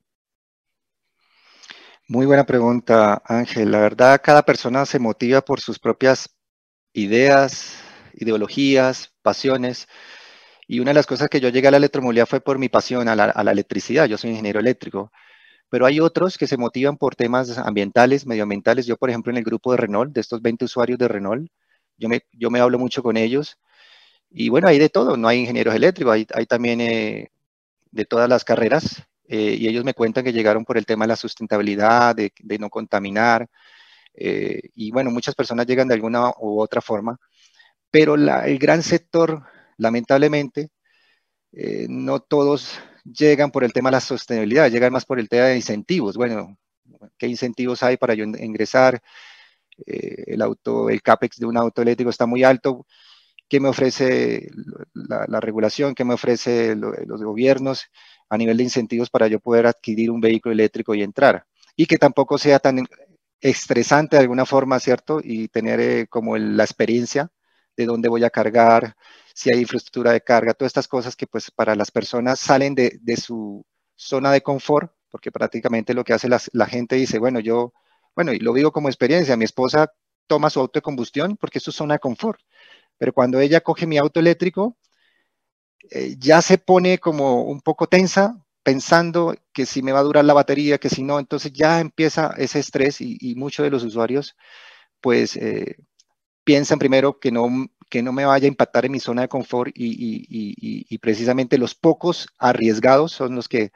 Muy 2.07 2.26
buena 2.26 2.46
pregunta, 2.46 3.22
Ángel. 3.24 3.70
La 3.70 3.81
verdad, 3.81 4.20
cada 4.22 4.42
persona 4.42 4.87
se 4.87 4.98
motiva 4.98 5.42
por 5.42 5.61
sus 5.61 5.78
propias 5.78 6.35
ideas, 6.94 7.83
ideologías, 8.14 9.12
pasiones. 9.22 9.88
Y 10.66 10.81
una 10.81 10.90
de 10.90 10.94
las 10.94 11.07
cosas 11.07 11.28
que 11.28 11.40
yo 11.40 11.50
llegué 11.50 11.68
a 11.68 11.70
la 11.70 11.76
electromovilidad 11.76 12.26
fue 12.26 12.40
por 12.40 12.59
mi 12.59 12.68
pasión 12.68 13.09
a 13.09 13.16
la, 13.16 13.52
electricidad. 13.52 14.07
Yo 14.07 14.16
soy 14.16 14.31
ingeniero 14.31 14.61
eléctrico. 14.61 15.12
Pero 15.70 15.85
hay 15.85 16.00
otros 16.00 16.38
que 16.38 16.46
se 16.46 16.57
motivan 16.57 16.96
por 16.96 17.14
temas 17.14 17.59
ambientales, 17.59 18.26
medioambientales. 18.26 18.87
Yo, 18.87 18.96
por 18.96 19.11
ejemplo, 19.11 19.31
en 19.31 19.37
el 19.38 19.44
grupo 19.44 19.72
de 19.72 19.78
Renault, 19.78 20.14
de 20.14 20.22
estos 20.22 20.40
20 20.40 20.64
usuarios 20.64 20.98
de 20.98 21.09
Renault, 21.09 21.50
yo 21.98 22.09
me, 22.09 22.22
yo 22.33 22.50
me 22.50 22.61
hablo 22.61 22.78
mucho 22.78 23.02
con 23.02 23.18
ellos. 23.18 23.59
Y 24.30 24.48
bueno, 24.48 24.68
hay 24.68 24.78
de 24.78 24.88
todo. 24.88 25.16
No 25.16 25.28
hay 25.28 25.40
ingenieros 25.40 25.74
eléctricos, 25.74 26.14
hay, 26.14 26.26
hay 26.34 26.46
también 26.46 26.80
eh, 26.80 27.30
de 27.90 28.04
todas 28.04 28.28
las 28.28 28.44
carreras. 28.44 29.02
Eh, 29.28 29.56
y 29.60 29.68
ellos 29.68 29.84
me 29.84 29.94
cuentan 29.94 30.24
que 30.24 30.32
llegaron 30.32 30.64
por 30.64 30.78
el 30.78 30.86
tema 30.86 31.04
de 31.04 31.08
la 31.08 31.16
sustentabilidad, 31.16 32.16
de, 32.16 32.32
no 32.58 32.70
contaminar, 32.70 33.48
eh, 34.14 34.60
y 34.74 34.90
bueno, 34.90 35.10
muchas 35.10 35.34
personas 35.34 35.66
llegan 35.66 35.88
de 35.88 35.94
alguna 35.94 36.30
u 36.40 36.60
otra 36.60 36.80
forma, 36.80 37.18
pero 37.90 38.14
el 38.16 38.58
gran 38.58 38.82
sector, 38.82 39.44
lamentablemente, 39.78 40.70
eh, 41.52 41.86
no 41.90 42.20
todos 42.20 42.80
llegan 43.04 43.50
por 43.50 43.64
el 43.64 43.72
tema 43.72 43.90
de 43.90 43.96
la 43.96 44.00
sostenibilidad, 44.00 44.70
llegan 44.70 44.92
más 44.92 45.04
por 45.06 45.20
el 45.20 45.28
tema 45.28 45.46
de 45.48 45.56
incentivos. 45.56 46.16
Bueno, 46.16 46.58
¿qué 47.18 47.26
incentivos 47.28 47.82
hay 47.82 47.96
para 47.98 48.14
yo 48.14 48.24
ingresar? 48.24 49.00
el 49.86 50.42
auto, 50.42 50.90
el 50.90 51.02
CAPEX 51.02 51.38
de 51.38 51.46
un 51.46 51.56
auto 51.56 51.82
eléctrico 51.82 52.10
está 52.10 52.26
muy 52.26 52.42
alto. 52.42 52.84
¿Qué 53.48 53.61
me 53.61 53.68
ofrece 53.68 54.50
la, 54.94 55.40
regulación? 55.40 55.94
¿Qué 55.94 56.04
me 56.04 56.14
ofrece 56.14 56.76
los 56.76 57.22
gobiernos? 57.22 57.88
a 58.28 58.37
nivel 58.37 58.56
de 58.56 58.64
incentivos 58.64 59.11
para 59.11 59.28
yo 59.28 59.40
poder 59.40 59.66
adquirir 59.66 60.11
un 60.11 60.20
vehículo 60.20 60.52
eléctrico 60.52 60.94
y 60.94 61.02
entrar. 61.02 61.46
Y 61.76 61.87
que 61.87 61.96
tampoco 61.98 62.38
sea 62.38 62.58
tan 62.58 62.87
estresante 63.40 64.16
de 64.16 64.22
alguna 64.22 64.44
forma, 64.44 64.80
¿cierto? 64.80 65.20
Y 65.22 65.48
tener 65.48 65.80
eh, 65.80 66.06
como 66.08 66.37
la 66.37 66.64
experiencia 66.64 67.30
de 67.76 67.87
dónde 67.87 68.08
voy 68.08 68.24
a 68.24 68.30
cargar, 68.30 68.96
si 69.34 69.52
hay 69.52 69.61
infraestructura 69.61 70.12
de 70.12 70.20
carga, 70.20 70.54
todas 70.54 70.70
estas 70.70 70.88
cosas 70.88 71.14
que 71.14 71.26
pues 71.28 71.50
para 71.52 71.76
las 71.76 71.90
personas 71.92 72.40
salen 72.40 72.74
de, 72.74 72.98
su 73.16 73.64
zona 73.94 74.32
de 74.32 74.42
confort, 74.42 74.92
porque 75.11 75.30
prácticamente 75.30 75.94
lo 75.94 76.04
que 76.04 76.12
hace 76.12 76.28
la, 76.28 76.66
gente 76.66 76.96
dice, 76.96 77.20
bueno, 77.20 77.38
yo, 77.38 77.72
bueno, 78.16 78.32
y 78.32 78.40
lo 78.40 78.52
digo 78.52 78.72
como 78.72 78.88
experiencia, 78.88 79.37
mi 79.37 79.44
esposa 79.44 79.92
toma 80.26 80.50
su 80.50 80.58
auto 80.58 80.78
de 80.78 80.82
combustión 80.82 81.37
porque 81.37 81.58
es 81.58 81.64
su 81.64 81.72
zona 81.72 81.94
de 81.94 82.00
confort, 82.00 82.40
pero 82.98 83.12
cuando 83.12 83.40
ella 83.40 83.61
coge 83.62 83.87
mi 83.87 83.98
auto 83.98 84.20
eléctrico, 84.20 84.76
eh, 85.90 86.16
ya 86.18 86.42
se 86.42 86.58
pone 86.58 86.98
como 86.98 87.44
un 87.44 87.61
poco 87.61 87.87
tensa 87.87 88.37
pensando 88.62 89.34
que 89.52 89.64
si 89.64 89.82
me 89.82 89.92
va 89.92 90.00
a 90.00 90.02
durar 90.02 90.24
la 90.24 90.34
batería, 90.34 90.78
que 90.78 90.90
si 90.90 91.02
no, 91.02 91.18
entonces 91.18 91.52
ya 91.52 91.80
empieza 91.80 92.34
ese 92.37 92.58
estrés 92.58 93.00
y, 93.00 93.34
muchos 93.37 93.64
de 93.64 93.70
los 93.70 93.82
usuarios 93.84 94.37
pues 95.00 95.37
eh, 95.37 95.76
piensan 96.44 96.78
primero 96.78 97.18
que 97.20 97.30
no, 97.32 97.48
que 97.88 98.02
no 98.02 98.12
me 98.12 98.26
vaya 98.26 98.46
a 98.46 98.48
impactar 98.48 98.84
en 98.84 98.92
mi 98.92 99.00
zona 99.00 99.22
de 99.22 99.28
confort 99.28 99.72
y, 99.74 100.98
precisamente 100.98 101.58
los 101.58 101.74
pocos 101.74 102.28
arriesgados 102.38 103.12
son 103.12 103.34
los 103.34 103.48
que 103.48 103.72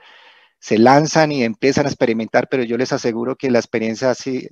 se 0.59 0.79
lanzan 0.79 1.33
y 1.33 1.45
empiezan 1.45 1.87
a 1.87 1.89
experimentar, 1.89 2.49
pero 2.51 2.63
yo 2.65 2.77
les 2.77 2.93
aseguro 2.93 3.37
que 3.37 3.51
la 3.51 3.59
experiencia 3.59 4.11
así 4.11 4.49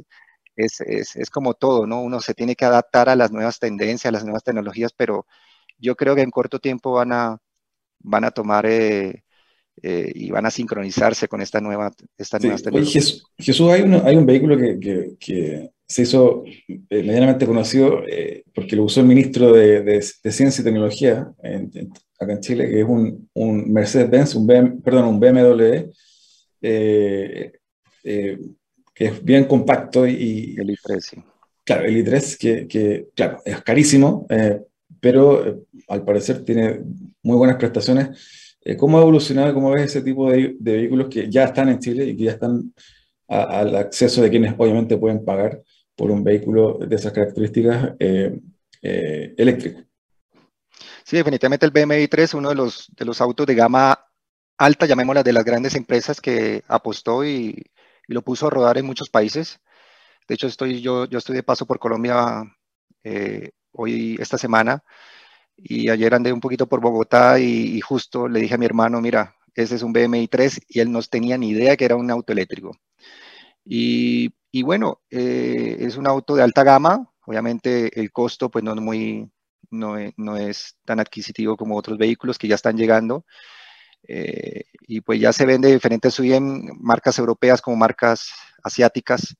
es, 0.65 1.17
es, 1.17 1.31
como 1.31 1.55
todo, 1.55 1.87
¿no? 1.87 2.03
Uno 2.03 2.21
se 2.21 2.35
tiene 2.35 2.57
que 2.57 2.65
adaptar 2.65 3.09
a 3.09 3.17
las 3.17 3.33
nuevas 3.33 3.59
tendencias, 3.59 4.07
a 4.07 4.13
las 4.13 4.25
nuevas 4.25 4.45
tecnologías, 4.45 4.93
pero 4.93 5.27
yo 5.79 5.97
creo 5.97 6.15
que 6.15 6.23
en 6.23 6.31
corto 6.31 6.59
tiempo 6.59 6.93
van 6.93 7.13
a, 7.13 7.39
van 8.01 8.25
a 8.25 8.31
tomar 8.31 8.67
eh, 8.67 9.23
eh, 9.83 10.13
y 10.15 10.31
van 10.31 10.47
a 10.47 10.51
sincronizarse 10.51 11.29
con 11.29 11.41
esta 11.41 11.61
nueva, 11.61 11.93
esta 12.19 12.39
nueva 12.39 12.59
Jesús, 13.39 13.71
hay, 13.71 13.83
hay, 14.05 14.17
un 14.17 14.27
vehículo 14.27 14.57
que, 14.57 15.17
que, 15.19 15.71
se 15.87 16.03
hizo 16.03 16.45
eh, 16.47 17.03
medianamente 17.03 17.47
conocido 17.47 18.03
porque 18.55 18.77
lo 18.77 18.85
usó 18.85 19.01
el 19.01 19.07
ministro 19.07 19.53
de, 19.53 19.83
de, 19.83 20.03
Ciencia 20.03 20.63
y 20.63 20.65
Tecnología 20.65 21.33
acá 22.21 22.33
en 22.33 22.41
Chile, 22.41 22.69
que 22.69 22.81
es 22.81 22.87
un, 22.87 23.29
un 23.33 23.73
Mercedes-Benz, 23.73 24.37
un, 24.37 24.81
perdón, 24.83 25.07
un 25.07 25.19
BMW, 25.19 25.91
que 29.01 29.07
es 29.07 29.25
bien 29.25 29.47
compacto 29.47 30.07
y... 30.07 30.55
El 30.59 30.69
i3, 30.69 31.01
sí. 31.01 31.17
Claro, 31.65 31.87
el 31.87 32.05
i3, 32.05 32.37
que, 32.37 32.69
que 32.69 33.09
claro, 33.15 33.41
es 33.47 33.63
carísimo, 33.63 34.27
pero 35.01 35.65
al 35.89 36.05
parecer 36.05 36.45
tiene 36.45 36.81
muy 37.23 37.39
buenas 37.39 37.57
prestaciones. 37.57 38.59
Eh, 38.63 38.77
¿Cómo 38.77 38.99
ha 38.99 39.01
evolucionado, 39.01 39.55
cómo 39.55 39.71
ves 39.71 39.85
ese 39.85 40.03
tipo 40.03 40.31
de, 40.31 40.55
vehículos 40.61 41.09
que 41.09 41.31
ya 41.31 41.45
están 41.45 41.71
en 41.71 41.79
Chile 41.79 42.05
y 42.05 42.15
que 42.15 42.25
ya 42.25 42.33
están 42.33 42.75
al 43.27 43.75
acceso 43.75 44.21
de 44.21 44.29
quienes 44.29 44.55
obviamente 44.59 44.99
pueden 44.99 45.25
pagar 45.25 45.63
por 45.97 46.11
un 46.11 46.23
vehículo 46.23 46.79
de 46.79 46.95
esas 46.95 47.13
características 47.13 47.95
eh, 47.99 48.39
eh, 48.83 49.35
eléctrico? 49.39 49.81
Sí, 51.05 51.17
definitivamente 51.17 51.65
el 51.65 51.73
BMW 51.73 52.05
3 52.07 52.25
es 52.25 52.35
uno 52.35 52.51
de 52.51 52.55
los, 52.55 52.93
de 52.95 53.07
los 53.07 53.23
autos 53.23 53.47
de 53.47 53.55
gama 53.55 53.99
alta, 54.59 54.85
llamémosla, 54.85 55.23
de 55.23 55.33
las 55.33 55.45
grandes 55.47 55.75
empresas 55.75 56.21
que 56.21 56.63
apostó 56.69 57.25
y, 57.25 57.65
lo 58.15 58.23
puso 58.23 58.47
a 58.47 58.51
rodar 58.51 58.79
en 58.79 58.87
muchos 58.87 59.11
países. 59.11 59.61
De 60.29 60.35
hecho, 60.35 60.47
estoy, 60.47 60.81
yo, 60.83 61.07
yo 61.07 61.19
estoy 61.19 61.37
de 61.37 61.43
paso 61.43 61.67
por 61.67 61.79
Colombia 61.79 62.45
hoy, 63.73 64.17
esta 64.21 64.39
semana, 64.39 64.83
y 65.57 65.89
ayer 65.91 66.15
andé 66.15 66.33
un 66.33 66.41
poquito 66.41 66.69
por 66.69 66.81
Bogotá 66.81 67.39
y, 67.41 67.81
justo 67.81 68.29
le 68.29 68.41
dije 68.41 68.55
a 68.55 68.59
mi 68.59 68.67
hermano, 68.67 69.01
mira, 69.01 69.37
ese 69.55 69.77
es 69.77 69.83
un 69.83 69.93
BMI 69.93 70.29
3 70.29 70.61
y 70.69 70.81
él 70.81 70.93
no 70.93 71.03
tenía 71.03 71.39
ni 71.39 71.51
idea 71.51 71.77
que 71.77 71.85
era 71.85 71.97
un 71.97 72.11
auto 72.11 72.33
eléctrico. 72.33 72.77
Y, 73.65 74.33
y 74.51 74.63
bueno, 74.63 75.01
eh, 75.11 75.77
es 75.81 75.97
un 75.97 76.07
auto 76.07 76.35
de 76.35 76.43
alta 76.43 76.65
gama, 76.65 77.11
obviamente 77.27 78.01
el 78.01 78.11
costo 78.13 78.51
pues 78.51 78.65
no 78.65 78.75
es 78.75 78.81
muy, 78.81 79.31
no, 79.71 79.97
no 80.17 80.37
es 80.37 80.77
tan 80.85 81.01
adquisitivo 81.01 81.57
como 81.57 81.77
otros 81.77 81.99
vehículos 81.99 82.39
que 82.39 82.49
ya 82.49 82.55
están 82.57 82.77
llegando. 82.77 83.25
Eh, 84.09 84.65
y 84.89 85.01
pues 85.03 85.21
ya 85.21 85.33
se 85.33 85.47
vende 85.47 85.73
diferentes 85.73 86.19
marcas 86.81 87.19
europeas 87.19 87.63
como 87.63 87.77
marcas 87.77 88.33
asiáticas, 88.63 89.37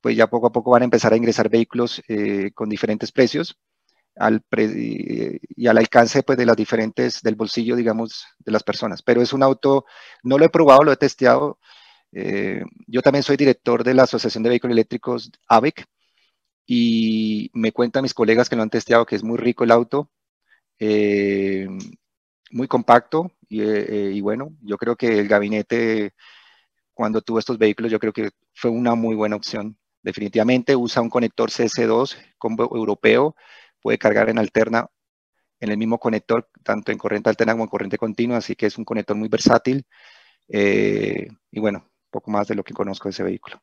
pues 0.00 0.16
ya 0.16 0.28
poco 0.28 0.48
a 0.48 0.52
poco 0.52 0.70
van 0.70 0.82
a 0.82 0.86
empezar 0.86 1.12
a 1.12 1.16
ingresar 1.16 1.48
vehículos 1.48 2.02
eh, 2.08 2.50
con 2.54 2.68
diferentes 2.68 3.12
precios 3.12 3.58
al 4.16 4.42
y 5.56 5.66
al 5.66 5.78
alcance 5.78 6.22
pues, 6.22 6.36
de 6.38 6.46
las 6.46 6.56
diferentes, 6.56 7.22
del 7.22 7.36
bolsillo, 7.36 7.76
digamos, 7.76 8.26
de 8.38 8.52
las 8.52 8.62
personas. 8.62 9.02
Pero 9.02 9.22
es 9.22 9.32
un 9.32 9.42
auto, 9.42 9.86
no 10.22 10.38
lo 10.38 10.44
he 10.44 10.50
probado, 10.50 10.82
lo 10.84 10.92
he 10.92 10.96
testeado. 10.96 11.58
Eh, 12.12 12.62
yo 12.86 13.02
también 13.02 13.22
soy 13.22 13.36
director 13.36 13.84
de 13.84 13.94
la 13.94 14.04
Asociación 14.04 14.42
de 14.42 14.50
Vehículos 14.50 14.74
Eléctricos 14.74 15.30
AVEC 15.48 15.86
y 16.66 17.50
me 17.54 17.72
cuentan 17.72 18.02
mis 18.02 18.14
colegas 18.14 18.48
que 18.48 18.56
lo 18.56 18.62
han 18.62 18.70
testeado 18.70 19.06
que 19.06 19.16
es 19.16 19.24
muy 19.24 19.38
rico 19.38 19.64
el 19.64 19.70
auto, 19.70 20.10
eh, 20.78 21.68
muy 22.50 22.68
compacto 22.68 23.32
y, 23.48 23.62
eh, 23.62 24.10
y, 24.12 24.20
bueno, 24.20 24.56
yo 24.62 24.76
creo 24.78 24.96
que 24.96 25.18
el 25.20 25.28
gabinete 25.28 26.12
cuando 26.94 27.22
tuvo 27.22 27.38
estos 27.38 27.58
vehículos 27.58 27.90
yo 27.92 27.98
creo 27.98 28.12
que 28.12 28.30
fue 28.54 28.70
una 28.70 28.94
muy 28.94 29.14
buena 29.14 29.36
opción. 29.36 29.78
Definitivamente 30.02 30.76
usa 30.76 31.02
un 31.02 31.10
conector 31.10 31.50
CS2 31.50 32.16
combo 32.38 32.64
europeo 32.76 33.34
puede 33.80 33.98
cargar 33.98 34.28
en 34.28 34.38
alterna 34.38 34.86
en 35.60 35.70
el 35.70 35.78
mismo 35.78 35.98
conector, 35.98 36.48
tanto 36.62 36.90
en 36.90 36.98
corriente 36.98 37.28
alterna 37.28 37.52
como 37.52 37.64
en 37.64 37.70
corriente 37.70 37.98
continua, 37.98 38.38
así 38.38 38.56
que 38.56 38.66
es 38.66 38.78
un 38.78 38.84
conector 38.84 39.16
muy 39.16 39.28
versátil. 39.28 39.84
Eh, 40.48 41.28
y 41.50 41.60
bueno, 41.60 41.86
poco 42.10 42.30
más 42.30 42.48
de 42.48 42.54
lo 42.54 42.64
que 42.64 42.74
conozco 42.74 43.08
de 43.08 43.10
ese 43.10 43.22
vehículo. 43.22 43.60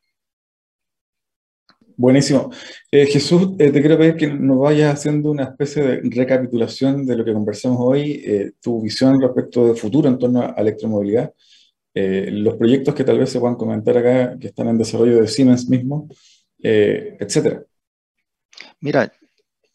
Buenísimo. 1.98 2.52
Eh, 2.92 3.06
Jesús, 3.06 3.56
eh, 3.58 3.72
te 3.72 3.80
quiero 3.80 3.98
pedir 3.98 4.14
que 4.14 4.28
nos 4.28 4.60
vayas 4.60 4.94
haciendo 4.94 5.32
una 5.32 5.42
especie 5.42 5.82
de 5.82 6.00
recapitulación 6.08 7.04
de 7.04 7.16
lo 7.16 7.24
que 7.24 7.32
conversamos 7.32 7.78
hoy, 7.80 8.54
tu 8.62 8.80
visión 8.80 9.20
respecto 9.20 9.66
de 9.66 9.74
futuro 9.74 10.08
en 10.08 10.16
torno 10.16 10.42
a 10.42 10.54
electromovilidad, 10.58 11.34
los 11.94 12.54
proyectos 12.54 12.94
que 12.94 13.02
tal 13.02 13.18
vez 13.18 13.30
se 13.30 13.40
puedan 13.40 13.56
comentar 13.56 13.98
acá, 13.98 14.38
que 14.38 14.46
están 14.46 14.68
en 14.68 14.78
desarrollo 14.78 15.20
de 15.20 15.26
Siemens 15.26 15.68
mismo, 15.68 16.08
etcétera. 16.60 17.64
Mira, 18.78 19.12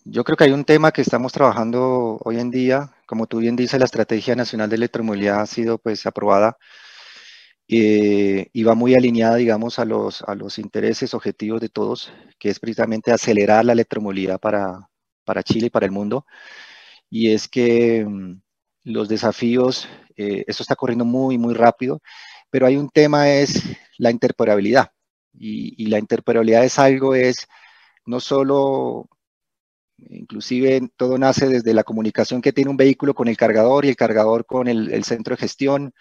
yo 0.05 0.23
creo 0.23 0.37
que 0.37 0.45
hay 0.45 0.51
un 0.53 0.63
tema 0.63 0.93
que 0.93 1.01
estamos 1.01 1.33
trabajando 1.33 2.19
hoy 2.23 2.39
en 2.39 2.51
día, 2.51 2.89
como 3.05 3.27
tú 3.27 3.39
bien 3.39 3.57
dices, 3.57 3.77
la 3.77 3.85
Estrategia 3.85 4.33
Nacional 4.33 4.69
de 4.69 4.77
Electromovilidad 4.77 5.41
ha 5.41 5.45
sido 5.45 5.77
pues 5.77 6.05
aprobada 6.05 6.57
eh, 7.67 8.49
y 8.53 8.63
va 8.63 8.75
muy 8.75 8.95
alineada, 8.95 9.37
digamos, 9.37 9.79
a 9.79 9.85
los, 9.85 10.21
a 10.23 10.35
los 10.35 10.59
intereses 10.59 11.13
objetivos 11.13 11.61
de 11.61 11.69
todos, 11.69 12.11
que 12.39 12.49
es 12.49 12.59
precisamente 12.59 13.11
acelerar 13.11 13.65
la 13.65 13.73
electromovilidad 13.73 14.39
para, 14.39 14.89
para 15.23 15.43
Chile 15.43 15.67
y 15.67 15.69
para 15.69 15.85
el 15.85 15.91
mundo. 15.91 16.25
Y 17.09 17.31
es 17.31 17.47
que 17.47 18.05
mm, 18.05 18.41
los 18.85 19.09
desafíos, 19.09 19.87
eh, 20.17 20.43
eso 20.47 20.63
está 20.63 20.75
corriendo 20.75 21.05
muy, 21.05 21.37
muy 21.37 21.53
rápido, 21.53 22.01
pero 22.49 22.67
hay 22.67 22.77
un 22.77 22.89
tema, 22.89 23.29
es 23.31 23.63
la 23.97 24.11
interoperabilidad. 24.11 24.91
Y 25.35 25.87
la 25.87 25.99
interoperabilidad 25.99 26.63
es 26.63 26.77
algo, 26.79 27.15
es 27.15 27.47
no 28.05 28.19
solo 28.19 29.09
Inclusive 30.09 30.89
todo 30.97 31.17
nace 31.17 31.47
desde 31.47 31.73
la 31.73 31.83
comunicación 31.83 32.41
que 32.41 32.53
tiene 32.53 32.71
un 32.71 32.77
vehículo 32.77 33.13
con 33.13 33.27
el 33.27 33.37
cargador 33.37 33.85
y 33.85 33.89
el 33.89 33.95
cargador 33.95 34.45
con 34.45 34.67
el, 34.67 35.03
centro 35.03 35.35
de 35.35 35.41
gestión, 35.41 35.93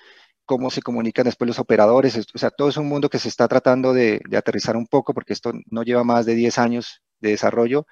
cómo 0.44 0.70
se 0.70 0.82
comunican 0.82 1.24
después 1.24 1.48
los 1.48 1.58
operadores. 1.58 2.16
O 2.34 2.38
sea, 2.38 2.50
todo 2.50 2.68
es 2.68 2.76
un 2.76 2.88
mundo 2.88 3.08
que 3.08 3.18
se 3.18 3.28
está 3.28 3.48
tratando 3.48 3.92
de, 3.92 4.20
aterrizar 4.36 4.76
un 4.76 4.86
poco 4.86 5.14
porque 5.14 5.32
esto 5.32 5.52
no 5.70 5.82
lleva 5.82 6.04
más 6.04 6.26
de 6.26 6.34
10 6.34 6.58
años 6.58 7.02
de 7.20 7.30
desarrollo. 7.30 7.86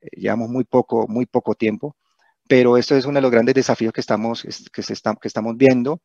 Eh, 0.00 0.08
llevamos 0.20 0.48
muy 0.50 0.64
poco, 0.64 1.06
muy 1.08 1.26
poco 1.26 1.54
tiempo, 1.54 1.96
pero 2.48 2.76
esto 2.76 2.96
es 2.96 3.04
uno 3.06 3.16
de 3.16 3.22
los 3.22 3.30
grandes 3.30 3.54
desafíos 3.54 3.92
que 3.92 4.00
estamos, 4.00 4.42
que 4.72 4.82
se 4.82 4.94
que 4.94 5.28
estamos 5.28 5.56
viendo. 5.56 6.00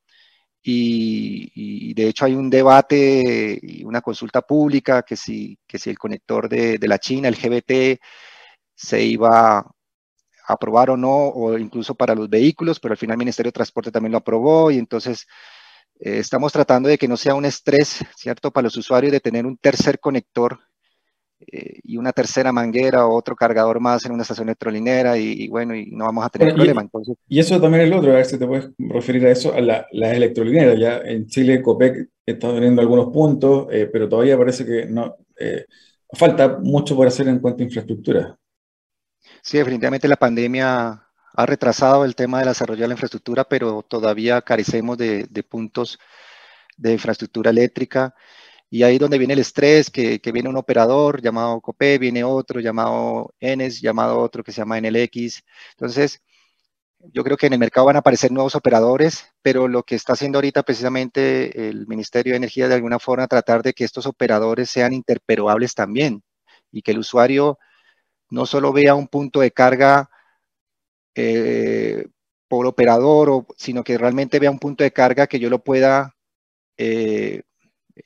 Y, 0.65 1.93
de 1.93 2.07
hecho 2.07 2.25
hay 2.25 2.36
un 2.36 2.49
debate 2.49 3.59
y 3.62 3.83
una 3.83 4.01
consulta 4.01 4.41
pública 4.41 5.03
que 5.03 5.15
si, 5.17 5.59
que 5.67 5.77
si 5.79 5.89
el 5.89 5.99
conector 5.99 6.49
de, 6.49 6.77
de 6.77 6.88
la 6.88 6.99
China, 6.99 7.27
el 7.27 7.36
GBT, 7.36 7.99
se 8.75 9.03
iba 9.03 9.65
aprobar 10.47 10.89
o 10.89 10.97
no, 10.97 11.27
o 11.29 11.57
incluso 11.57 11.95
para 11.95 12.15
los 12.15 12.29
vehículos, 12.29 12.79
pero 12.79 12.93
al 12.93 12.97
final 12.97 13.15
el 13.15 13.19
Ministerio 13.19 13.49
de 13.49 13.53
Transporte 13.53 13.91
también 13.91 14.12
lo 14.12 14.17
aprobó 14.19 14.71
y 14.71 14.77
entonces 14.77 15.25
eh, 15.99 16.19
estamos 16.19 16.51
tratando 16.51 16.89
de 16.89 16.97
que 16.97 17.08
no 17.08 17.17
sea 17.17 17.36
un 17.36 17.45
estrés, 17.45 18.03
¿cierto?, 18.15 18.51
para 18.51 18.65
los 18.65 18.77
usuarios 18.77 19.12
de 19.12 19.19
tener 19.19 19.45
un 19.45 19.58
tercer 19.58 19.99
conector 19.99 20.60
eh, 21.39 21.79
y 21.84 21.97
una 21.97 22.12
tercera 22.12 22.51
manguera 22.51 23.06
o 23.06 23.15
otro 23.15 23.36
cargador 23.36 23.79
más 23.79 24.06
en 24.06 24.12
una 24.12 24.23
estación 24.23 24.47
electrolinera 24.47 25.17
y, 25.17 25.47
bueno, 25.49 25.75
y 25.75 25.91
no 25.91 26.06
vamos 26.06 26.25
a 26.25 26.29
tener 26.29 26.53
problema. 26.53 26.82
Entonces, 26.82 27.15
y 27.27 27.39
eso 27.39 27.60
también 27.60 27.84
es 27.84 27.89
lo 27.89 27.97
otro, 27.97 28.12
a 28.12 28.15
ver 28.15 28.25
si 28.25 28.38
te 28.38 28.47
puedes 28.47 28.69
referir 28.77 29.25
a 29.25 29.32
eso, 29.32 29.53
a 29.53 29.62
la, 29.62 29.88
las 29.91 30.13
electrolineras. 30.13 30.79
Ya 30.79 30.97
en 30.97 31.27
Chile 31.27 31.62
COPEC 31.62 32.10
está 32.25 32.53
teniendo 32.53 32.82
algunos 32.82 33.12
puntos, 33.12 33.67
eh, 33.71 33.89
pero 33.91 34.08
todavía 34.08 34.38
parece 34.38 34.65
que 34.65 34.86
no 34.86 35.17
falta 36.15 36.60
mucho 36.60 36.95
por 36.95 37.08
hacer 37.08 37.27
en 37.27 37.39
cuanto 37.39 37.63
a 37.63 37.65
infraestructura. 37.65 38.38
Sí, 39.41 39.58
definitivamente 39.58 40.08
la 40.08 40.15
pandemia 40.15 41.03
ha 41.34 41.46
retrasado 41.46 42.06
el 42.06 42.15
tema 42.15 42.39
de 42.39 42.48
desarrollo 42.48 42.82
de 42.82 42.88
la 42.88 42.93
infraestructura, 42.93 43.43
pero 43.43 43.82
todavía 43.84 44.41
carecemos 44.41 44.98
de, 44.98 45.28
puntos 45.50 46.00
de 46.78 46.93
infraestructura 46.93 47.52
eléctrica. 47.52 48.15
Y 48.69 48.84
ahí 48.84 48.96
es 48.96 49.00
donde 49.00 49.17
viene 49.17 49.34
el 49.34 49.39
estrés, 49.39 49.89
que, 49.91 50.19
viene 50.34 50.50
un 50.50 50.58
operador 50.58 51.22
llamado 51.22 51.62
COPE, 51.62 51.98
viene 52.00 52.24
otro 52.24 52.60
llamado 52.60 53.34
ENES, 53.39 53.82
llamado 53.82 54.19
otro 54.19 54.43
que 54.43 54.52
se 54.52 54.62
llama 54.62 54.80
NLX. 54.80 55.43
Entonces, 55.72 56.22
yo 57.00 57.24
creo 57.24 57.38
que 57.38 57.48
en 57.48 57.54
el 57.54 57.60
mercado 57.60 57.88
van 57.88 57.98
a 57.98 58.00
aparecer 58.00 58.32
nuevos 58.32 58.56
operadores, 58.56 59.26
pero 59.41 59.67
lo 59.67 59.84
que 59.84 59.96
está 59.96 60.13
haciendo 60.13 60.38
ahorita 60.38 60.63
precisamente 60.63 61.69
el 61.69 61.88
Ministerio 61.88 62.34
de 62.34 62.38
Energía 62.38 62.67
de 62.67 62.76
alguna 62.76 63.00
forma 63.00 63.28
tratar 63.28 63.62
de 63.63 63.74
que 63.74 63.84
estos 63.84 64.06
operadores 64.06 64.69
sean 64.69 64.93
interoperables 64.93 65.76
también 65.76 66.24
y 66.72 66.82
que 66.82 66.91
el 66.91 67.00
usuario 67.00 67.60
no 68.30 68.46
solo 68.46 68.74
vea 68.74 68.96
un 68.96 69.08
punto 69.08 69.41
de 69.41 69.52
carga 69.52 70.10
eh, 71.15 72.08
por 72.47 72.65
operador, 72.67 73.45
sino 73.58 73.84
que 73.84 73.97
realmente 73.97 74.39
vea 74.39 74.52
un 74.52 74.60
punto 74.60 74.84
de 74.84 74.93
carga 74.93 75.28
que 75.28 75.39
yo 75.39 75.49
lo 75.49 75.63
pueda, 75.63 76.15
eh, 76.78 77.43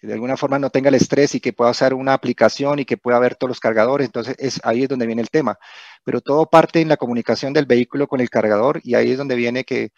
de 0.02 0.14
alguna 0.14 0.38
forma 0.38 0.60
no 0.60 0.70
tenga 0.70 0.90
el 0.90 0.96
estrés 0.96 1.36
y 1.36 1.40
que 1.40 1.54
pueda 1.54 1.72
usar 1.72 1.94
una 1.94 2.14
aplicación 2.14 2.80
y 2.80 2.86
que 2.86 2.98
pueda 2.98 3.20
ver 3.20 3.36
todos 3.36 3.50
los 3.50 3.60
cargadores. 3.60 4.06
Entonces, 4.08 4.36
es, 4.40 4.60
ahí 4.64 4.84
es 4.84 4.90
donde 4.90 5.06
viene 5.06 5.22
el 5.22 5.30
tema. 5.30 5.58
Pero 6.04 6.22
todo 6.22 6.46
parte 6.50 6.82
en 6.82 6.90
la 6.90 6.98
comunicación 6.98 7.54
del 7.54 7.66
vehículo 7.66 8.08
con 8.08 8.22
el 8.22 8.30
cargador 8.30 8.82
y 8.84 8.96
ahí 8.96 9.12
es 9.12 9.18
donde 9.18 9.36
viene 9.36 9.64
que 9.64 9.92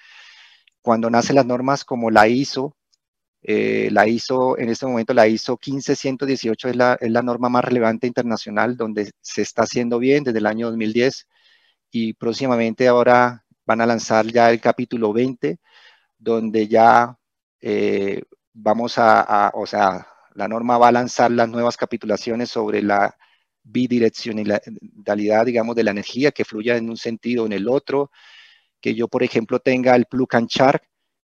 cuando 0.82 1.10
nacen 1.10 1.36
las 1.36 1.46
normas 1.46 1.86
como 1.86 2.12
la 2.12 2.28
ISO, 2.28 2.76
eh, 3.42 3.90
la 3.92 4.08
ISO, 4.08 4.58
en 4.58 4.70
este 4.70 4.86
momento 4.86 5.14
la 5.14 5.28
ISO 5.28 5.58
15118 5.58 6.70
es 6.70 6.76
la, 6.76 6.98
es 7.00 7.12
la 7.12 7.22
norma 7.22 7.50
más 7.50 7.64
relevante 7.66 8.08
internacional 8.08 8.78
donde 8.78 9.12
se 9.22 9.42
está 9.42 9.64
haciendo 9.64 10.00
bien 10.00 10.24
desde 10.24 10.40
el 10.40 10.46
año 10.46 10.68
2010 10.68 11.28
y 11.92 12.14
próximamente 12.14 12.88
ahora 12.88 13.46
van 13.66 13.82
a 13.82 13.86
lanzar 13.86 14.26
ya 14.28 14.52
el 14.52 14.60
capítulo 14.62 15.14
20, 15.14 15.60
donde 16.18 16.68
ya 16.68 17.18
eh, 17.62 18.24
vamos 18.54 18.96
a, 18.98 19.52
o 19.54 19.66
sea, 19.66 20.08
la 20.34 20.48
norma 20.48 20.78
va 20.78 20.90
a 20.90 20.92
lanzar 20.92 21.32
las 21.32 21.50
nuevas 21.50 21.78
capitulaciones 21.78 22.50
sobre 22.50 22.82
la 22.82 23.16
bidireccionalidad, 23.64 25.46
digamos, 25.46 25.76
de 25.76 25.84
la 25.84 25.92
energía 25.92 26.32
que 26.32 26.46
fluya 26.46 26.78
en 26.78 26.90
un 26.90 26.98
sentido 26.98 27.44
o 27.44 27.46
en 27.46 27.54
el 27.54 27.68
otro, 27.68 28.12
que 28.82 28.96
yo, 28.96 29.08
por 29.08 29.24
ejemplo, 29.24 29.60
tenga 29.60 29.96
el 29.96 30.06
plug 30.06 30.36
and 30.36 30.48
charge, 30.48 30.88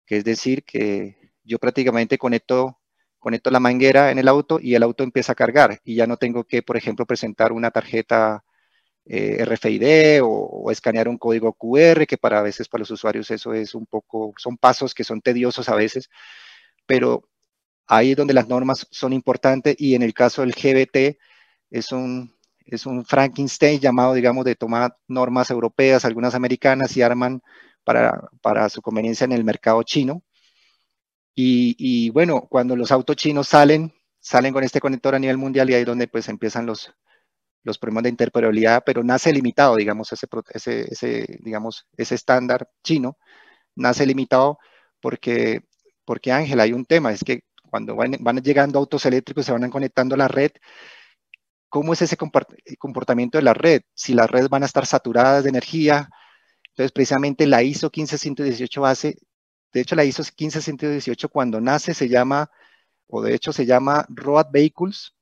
que 0.07 0.19
es 0.19 0.25
decir, 0.25 0.65
que 0.65 1.33
yo 1.45 1.59
prácticamente 1.59 2.19
conecto, 2.19 2.79
conecto 3.19 3.51
la 3.51 3.61
manguera 3.61 4.11
en 4.11 4.19
el 4.19 4.29
auto 4.29 4.59
y 4.61 4.75
el 4.75 4.83
auto 4.83 5.05
empieza 5.05 5.33
a 5.33 5.35
cargar 5.37 5.81
y 5.85 5.97
ya 5.97 6.07
no 6.07 6.17
tengo 6.17 6.45
que, 6.45 6.63
por 6.63 6.77
ejemplo, 6.77 7.07
presentar 7.07 7.53
una 7.53 7.71
tarjeta 7.71 8.45
eh, 9.13 9.45
RFID 9.45 10.21
o, 10.23 10.71
escanear 10.71 11.09
un 11.09 11.19
código 11.19 11.53
QR, 11.55 12.07
que 12.07 12.17
para 12.17 12.43
veces 12.43 12.69
para 12.69 12.83
los 12.83 12.93
usuarios 12.93 13.31
eso 13.33 13.53
es 13.55 13.75
un 13.75 13.87
poco, 13.87 14.33
son 14.39 14.57
pasos 14.57 14.95
que 14.95 15.03
son 15.03 15.21
tediosos 15.21 15.69
a 15.69 15.75
veces, 15.75 16.09
pero 16.87 17.29
ahí 17.89 18.13
es 18.13 18.17
donde 18.17 18.35
las 18.35 18.49
normas 18.49 18.87
son 18.91 19.13
importantes 19.13 19.75
y 19.79 19.97
en 19.97 20.03
el 20.03 20.15
caso 20.15 20.43
del 20.43 20.53
GBT 20.53 21.19
es 21.71 21.93
un, 21.93 22.33
es 22.67 22.87
un 22.87 23.05
Frankenstein 23.05 23.81
llamado, 23.81 24.15
digamos, 24.15 24.45
de 24.45 24.55
tomar 24.57 24.97
normas 25.09 25.51
europeas, 25.51 26.05
algunas 26.05 26.37
americanas 26.37 26.97
y 26.97 27.03
arman 27.03 27.43
para, 27.85 28.31
para 28.43 28.69
su 28.69 28.81
conveniencia 28.83 29.25
en 29.25 29.33
el 29.33 29.45
mercado 29.45 29.83
chino. 29.83 30.23
Y, 31.35 31.75
y, 31.79 32.11
bueno, 32.11 32.43
cuando 32.49 32.77
los 32.77 32.93
autos 32.93 33.17
chinos 33.17 33.49
salen, 33.49 33.93
salen 34.21 34.53
con 34.53 34.65
este 34.65 34.81
conector 34.81 35.15
a 35.15 35.19
nivel 35.19 35.39
mundial 35.39 35.71
y 35.71 35.75
ahí 35.75 35.81
es 35.81 35.87
donde 35.87 36.09
pues 36.09 36.29
empiezan 36.29 36.67
los, 36.67 36.93
los 37.63 37.79
problemas 37.79 38.05
de 38.05 38.11
interoperabilidad, 38.11 38.83
pero 38.85 39.03
nace 39.05 39.33
limitado, 39.33 39.77
digamos, 39.77 40.13
ese, 40.13 40.27
ese, 40.91 41.39
digamos, 41.41 41.87
ese 41.97 42.15
estándar 42.15 42.69
chino, 42.83 43.19
nace 43.77 44.07
limitado 44.07 44.59
porque, 45.01 45.63
porque 46.05 46.33
Ángel, 46.33 46.61
hay 46.61 46.73
un 46.73 46.85
tema, 46.85 47.13
es 47.13 47.25
que 47.25 47.43
cuando 47.63 47.97
van, 47.97 48.13
llegando 48.43 48.79
autos 48.79 49.07
eléctricos, 49.07 49.47
se 49.47 49.53
van 49.53 49.71
conectando 49.71 50.15
a 50.15 50.19
la 50.19 50.29
red, 50.29 50.51
¿cómo 51.69 51.93
es 51.93 52.03
ese 52.03 52.17
comportamiento 52.17 53.39
de 53.39 53.45
la 53.45 53.55
red? 53.55 53.83
Si 53.95 54.15
las 54.15 54.31
redes 54.31 54.49
van 54.49 54.63
a 54.63 54.67
estar 54.67 54.87
saturadas 54.87 55.45
de 55.45 55.51
energía, 55.51 56.09
entonces 56.71 56.93
precisamente 56.93 57.47
la 57.47 57.63
ISO 57.63 57.91
15118 57.91 58.87
hace, 58.87 59.17
de 59.73 59.81
hecho 59.81 59.95
la 59.95 60.05
ISO 60.05 60.25
15118 60.25 61.29
cuando 61.29 61.61
nace 61.61 61.95
se 61.95 62.09
llama, 62.09 62.51
o 63.07 63.23
de 63.23 63.35
hecho 63.35 63.53
se 63.53 63.67
llama 63.67 64.07
Road 64.09 64.47
Vehicles, 64.53 65.15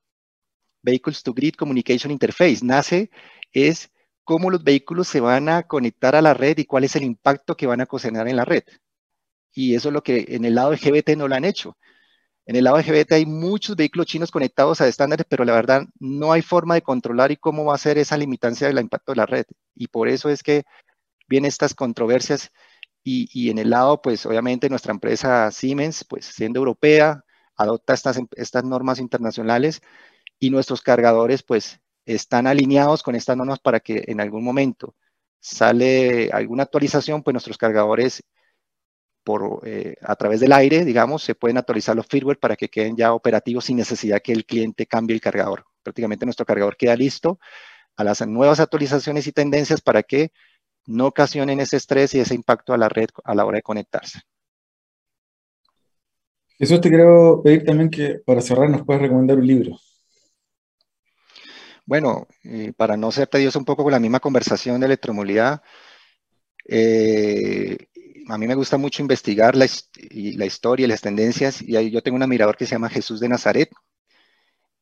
Vehicles 0.82 1.22
to 1.22 1.34
Grid 1.34 1.54
Communication 1.54 2.10
Interface. 2.10 2.64
Nace 2.64 3.10
es 3.52 3.90
cómo 4.24 4.50
los 4.50 4.62
vehículos 4.62 5.08
se 5.08 5.20
van 5.20 5.48
a 5.48 5.62
conectar 5.64 6.14
a 6.14 6.22
la 6.22 6.34
red 6.34 6.58
y 6.58 6.66
cuál 6.66 6.84
es 6.84 6.96
el 6.96 7.04
impacto 7.04 7.56
que 7.56 7.66
van 7.66 7.80
a 7.80 7.84
ocasionar 7.84 8.28
en 8.28 8.36
la 8.36 8.44
red. 8.44 8.62
Y 9.54 9.74
eso 9.74 9.88
es 9.88 9.94
lo 9.94 10.02
que 10.02 10.26
en 10.28 10.44
el 10.44 10.54
lado 10.54 10.70
de 10.70 10.76
GBT 10.76 11.16
no 11.16 11.28
lo 11.28 11.34
han 11.34 11.44
hecho. 11.44 11.76
En 12.46 12.56
el 12.56 12.64
lado 12.64 12.78
de 12.78 12.82
GBT 12.82 13.12
hay 13.12 13.26
muchos 13.26 13.76
vehículos 13.76 14.06
chinos 14.06 14.30
conectados 14.30 14.80
a 14.80 14.88
estándares, 14.88 15.26
pero 15.28 15.44
la 15.44 15.52
verdad 15.54 15.82
no 15.98 16.32
hay 16.32 16.42
forma 16.42 16.74
de 16.74 16.82
controlar 16.82 17.30
y 17.30 17.36
cómo 17.36 17.64
va 17.66 17.74
a 17.74 17.78
ser 17.78 17.98
esa 17.98 18.16
limitancia 18.16 18.66
del 18.68 18.78
impacto 18.78 19.12
de 19.12 19.16
la 19.16 19.26
red. 19.26 19.44
Y 19.74 19.88
por 19.88 20.08
eso 20.08 20.30
es 20.30 20.42
que 20.42 20.64
vienen 21.28 21.48
estas 21.48 21.74
controversias. 21.74 22.50
Y, 23.04 23.50
en 23.50 23.58
el 23.58 23.70
lado, 23.70 24.02
pues 24.02 24.26
obviamente 24.26 24.68
nuestra 24.68 24.92
empresa 24.92 25.50
Siemens, 25.50 26.04
pues 26.04 26.26
siendo 26.26 26.58
europea, 26.58 27.24
adopta 27.56 27.94
estas, 27.94 28.20
estas 28.36 28.64
normas 28.64 28.98
internacionales 28.98 29.82
y 30.38 30.50
nuestros 30.50 30.82
cargadores 30.82 31.42
pues 31.42 31.80
están 32.06 32.46
alineados 32.46 33.02
con 33.02 33.14
estas 33.14 33.36
normas 33.36 33.58
para 33.58 33.80
que 33.80 34.04
en 34.06 34.20
algún 34.20 34.44
momento 34.44 34.94
sale 35.40 36.30
alguna 36.32 36.64
actualización, 36.64 37.22
pues 37.22 37.34
nuestros 37.34 37.58
cargadores 37.58 38.22
por, 39.24 39.60
eh, 39.64 39.96
a 40.00 40.16
través 40.16 40.40
del 40.40 40.52
aire, 40.52 40.84
digamos, 40.84 41.22
se 41.22 41.34
pueden 41.34 41.58
actualizar 41.58 41.94
los 41.94 42.06
firmware 42.06 42.38
para 42.38 42.56
que 42.56 42.68
queden 42.68 42.96
ya 42.96 43.12
operativos 43.12 43.66
sin 43.66 43.76
necesidad 43.76 44.22
que 44.22 44.32
el 44.32 44.46
cliente 44.46 44.86
cambie 44.86 45.14
el 45.14 45.20
cargador. 45.20 45.64
Prácticamente 45.82 46.24
nuestro 46.24 46.46
cargador 46.46 46.76
queda 46.76 46.96
listo 46.96 47.38
a 47.96 48.04
las 48.04 48.26
nuevas 48.26 48.60
actualizaciones 48.60 49.26
y 49.26 49.32
tendencias 49.32 49.80
para 49.80 50.02
que 50.02 50.32
no 50.86 51.06
ocasionen 51.06 51.60
ese 51.60 51.76
estrés 51.76 52.14
y 52.14 52.20
ese 52.20 52.34
impacto 52.34 52.72
a 52.72 52.78
la 52.78 52.88
red 52.88 53.08
a 53.24 53.34
la 53.34 53.44
hora 53.44 53.56
de 53.56 53.62
conectarse. 53.62 54.20
Eso 56.58 56.80
te 56.80 56.88
quiero 56.88 57.42
pedir 57.44 57.64
también 57.64 57.90
que 57.90 58.20
para 58.24 58.40
cerrar 58.40 58.70
nos 58.70 58.84
puedas 58.84 59.02
recomendar 59.02 59.38
un 59.38 59.46
libro. 59.46 59.78
Bueno, 61.88 62.28
eh, 62.44 62.74
para 62.76 62.98
no 62.98 63.10
ser 63.10 63.28
tedioso 63.28 63.58
un 63.58 63.64
poco 63.64 63.82
con 63.82 63.92
la 63.92 63.98
misma 63.98 64.20
conversación 64.20 64.78
de 64.78 64.86
electromovilidad, 64.86 65.62
eh, 66.68 67.78
a 68.28 68.36
mí 68.38 68.46
me 68.46 68.54
gusta 68.54 68.76
mucho 68.76 69.00
investigar 69.02 69.56
la, 69.56 69.64
historia 69.64 70.84
y 70.84 70.88
las 70.88 71.00
tendencias, 71.00 71.62
y 71.62 71.76
ahí 71.76 71.90
yo 71.90 72.02
tengo 72.02 72.16
un 72.16 72.22
admirador 72.22 72.58
que 72.58 72.66
se 72.66 72.74
llama 72.74 72.90
Jesús 72.90 73.20
de 73.20 73.30
Nazaret, 73.30 73.70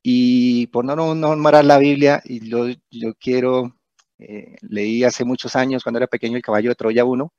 y 0.03 0.67
por 0.69 0.85
no 0.85 1.15
nombrar 1.15 1.65
la 1.65 1.79
Biblia, 1.79 2.23
y 2.25 2.49
yo, 2.49 2.67
yo 2.91 3.15
quiero, 3.15 3.77
eh, 4.19 4.57
leí 4.63 5.05
hace 5.05 5.25
muchos 5.25 5.55
años, 5.57 5.85
cuando 5.85 5.99
era 5.99 6.09
pequeño, 6.09 6.37
El 6.37 6.43
caballo 6.43 6.71
de 6.71 6.75
Troya 6.77 7.05
1, 7.05 7.33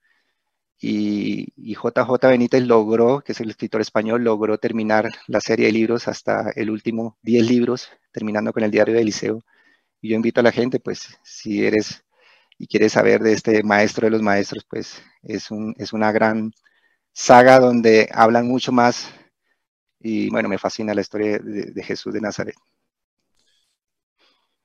y, 0.79 1.47
y, 1.57 1.75
JJ 1.75 2.27
Benítez 2.29 2.63
logró, 2.63 3.21
que 3.21 3.33
es 3.33 3.41
el 3.41 3.49
escritor 3.49 3.81
español, 3.81 4.23
logró 4.23 4.57
terminar 4.59 5.09
la 5.27 5.41
serie 5.41 5.65
de 5.67 5.73
libros 5.73 6.07
hasta 6.07 6.51
el 6.55 6.69
último 6.69 7.17
10 7.23 7.49
libros, 7.49 7.89
terminando 8.13 8.53
con 8.53 8.63
el 8.63 8.71
diario 8.71 8.93
de 8.93 9.01
Eliseo. 9.01 9.43
Y 10.01 10.09
yo 10.09 10.15
invito 10.15 10.39
a 10.39 10.43
la 10.43 10.51
gente, 10.51 10.79
pues, 10.79 11.17
si 11.23 11.65
eres 11.65 12.03
y 12.57 12.67
quieres 12.67 12.93
saber 12.93 13.21
de 13.21 13.33
este 13.33 13.63
maestro 13.63 14.05
de 14.05 14.11
los 14.11 14.21
maestros, 14.21 14.65
pues 14.69 15.01
es, 15.23 15.51
un, 15.51 15.75
es 15.77 15.93
una 15.93 16.11
gran 16.11 16.51
saga 17.13 17.59
donde 17.59 18.09
hablan 18.11 18.47
mucho 18.47 18.71
más 18.71 19.11
y 19.99 20.29
bueno, 20.29 20.49
me 20.49 20.57
fascina 20.57 20.93
la 20.93 21.01
historia 21.01 21.39
de, 21.39 21.83
Jesús 21.83 22.13
de 22.13 22.21
Nazaret. 22.21 22.55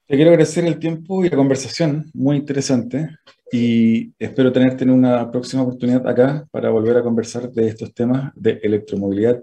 Te 0.06 0.16
quiero 0.16 0.30
agradecer 0.30 0.64
el 0.66 0.78
tiempo 0.78 1.24
y 1.24 1.30
la 1.30 1.36
conversación, 1.36 2.10
muy 2.12 2.36
interesante, 2.36 3.08
y 3.50 4.12
espero 4.18 4.52
tenerte 4.52 4.84
en 4.84 4.90
una 4.90 5.30
próxima 5.30 5.62
oportunidad 5.62 6.06
acá 6.06 6.46
para 6.50 6.70
volver 6.70 6.98
a 6.98 7.02
conversar 7.02 7.50
de 7.50 7.68
estos 7.68 7.94
temas 7.94 8.32
de 8.34 8.60
electromovilidad, 8.62 9.42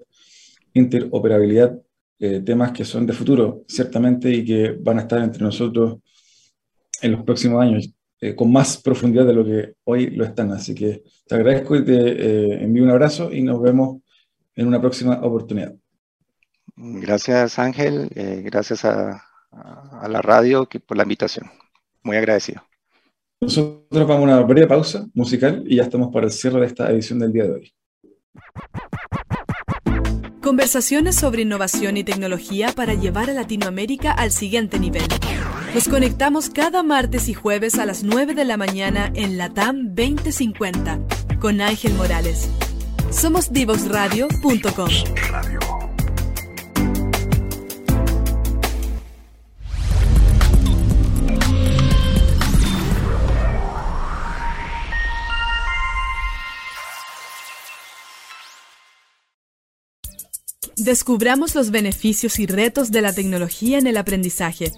interoperabilidad 0.74 1.80
eh, 2.20 2.42
temas 2.42 2.74
que 2.74 2.84
son 2.84 3.06
de 3.06 3.14
futuro, 3.14 3.64
ciertamente, 3.68 4.30
y 4.30 4.44
que 4.44 4.72
van 4.72 5.00
a 5.00 5.02
estar 5.04 5.22
entre 5.22 5.42
nosotros 5.44 6.00
en 7.02 7.14
los 7.14 7.24
próximos 7.24 7.62
años, 7.64 7.94
eh, 8.20 8.36
con 8.36 8.52
más 8.52 8.78
profundidad 8.78 9.26
de 9.26 9.34
lo 9.34 9.46
que 9.46 9.74
hoy 9.86 10.10
lo 10.10 10.26
están. 10.26 10.52
Así 10.52 10.76
que 10.76 11.04
te 11.26 11.36
agradezco 11.36 11.78
y 11.78 11.86
te 11.86 11.94
eh, 11.94 12.64
envío 12.64 12.84
un 12.84 12.92
abrazo 12.92 13.32
y 13.32 13.42
nos 13.42 13.62
vemos 13.62 14.02
en 14.56 14.68
una 14.68 14.82
próxima 14.82 15.22
oportunidad. 15.22 15.74
Gracias 16.76 17.60
Ángel, 17.60 18.10
gracias 18.44 18.86
a, 18.86 19.24
a, 19.52 20.08
la 20.08 20.22
radio 20.22 20.66
que, 20.66 20.80
por 20.80 20.98
la 20.98 21.04
invitación. 21.04 21.50
Muy 22.04 22.18
agradecido. 22.18 22.62
Nosotros 23.42 24.08
vamos 24.08 24.30
a 24.30 24.36
una 24.36 24.40
breve 24.42 24.68
pausa 24.68 25.08
musical 25.14 25.64
y 25.66 25.78
ya 25.78 25.84
estamos 25.84 26.12
para 26.14 26.26
el 26.26 26.32
cierre 26.32 26.60
de 26.60 26.68
esta 26.68 26.92
edición 26.92 27.20
del 27.20 27.32
día 27.32 27.44
de 27.46 27.52
hoy. 27.52 27.74
Conversaciones 30.50 31.16
sobre 31.16 31.44
innovación 31.44 31.96
y 31.96 32.04
tecnología 32.04 32.74
para 32.74 32.96
llevar 32.96 33.30
a 33.30 33.34
Latinoamérica 33.34 34.12
al 34.12 34.32
siguiente 34.32 34.80
nivel. 34.80 35.04
Nos 35.76 35.88
conectamos 35.88 36.50
cada 36.50 36.82
martes 36.82 37.30
y 37.30 37.36
jueves 37.36 37.78
a 37.78 37.86
las 37.86 38.02
9 38.02 38.34
de 38.34 38.46
la 38.46 38.58
mañana 38.58 39.12
en 39.14 39.38
la 39.38 39.54
TAM 39.54 39.94
2050 39.94 41.02
con 41.40 41.62
Ángel 41.62 41.94
Morales. 41.94 42.50
Somos 43.12 43.54
divoxradio.com. 43.54 45.89
Descubramos 60.80 61.56
los 61.56 61.72
beneficios 61.72 62.40
y 62.40 62.46
retos 62.46 62.90
de 62.90 63.02
la 63.02 63.12
tecnología 63.12 63.78
en 63.80 63.88
el 63.88 63.98
aprendizaje. 63.98 64.72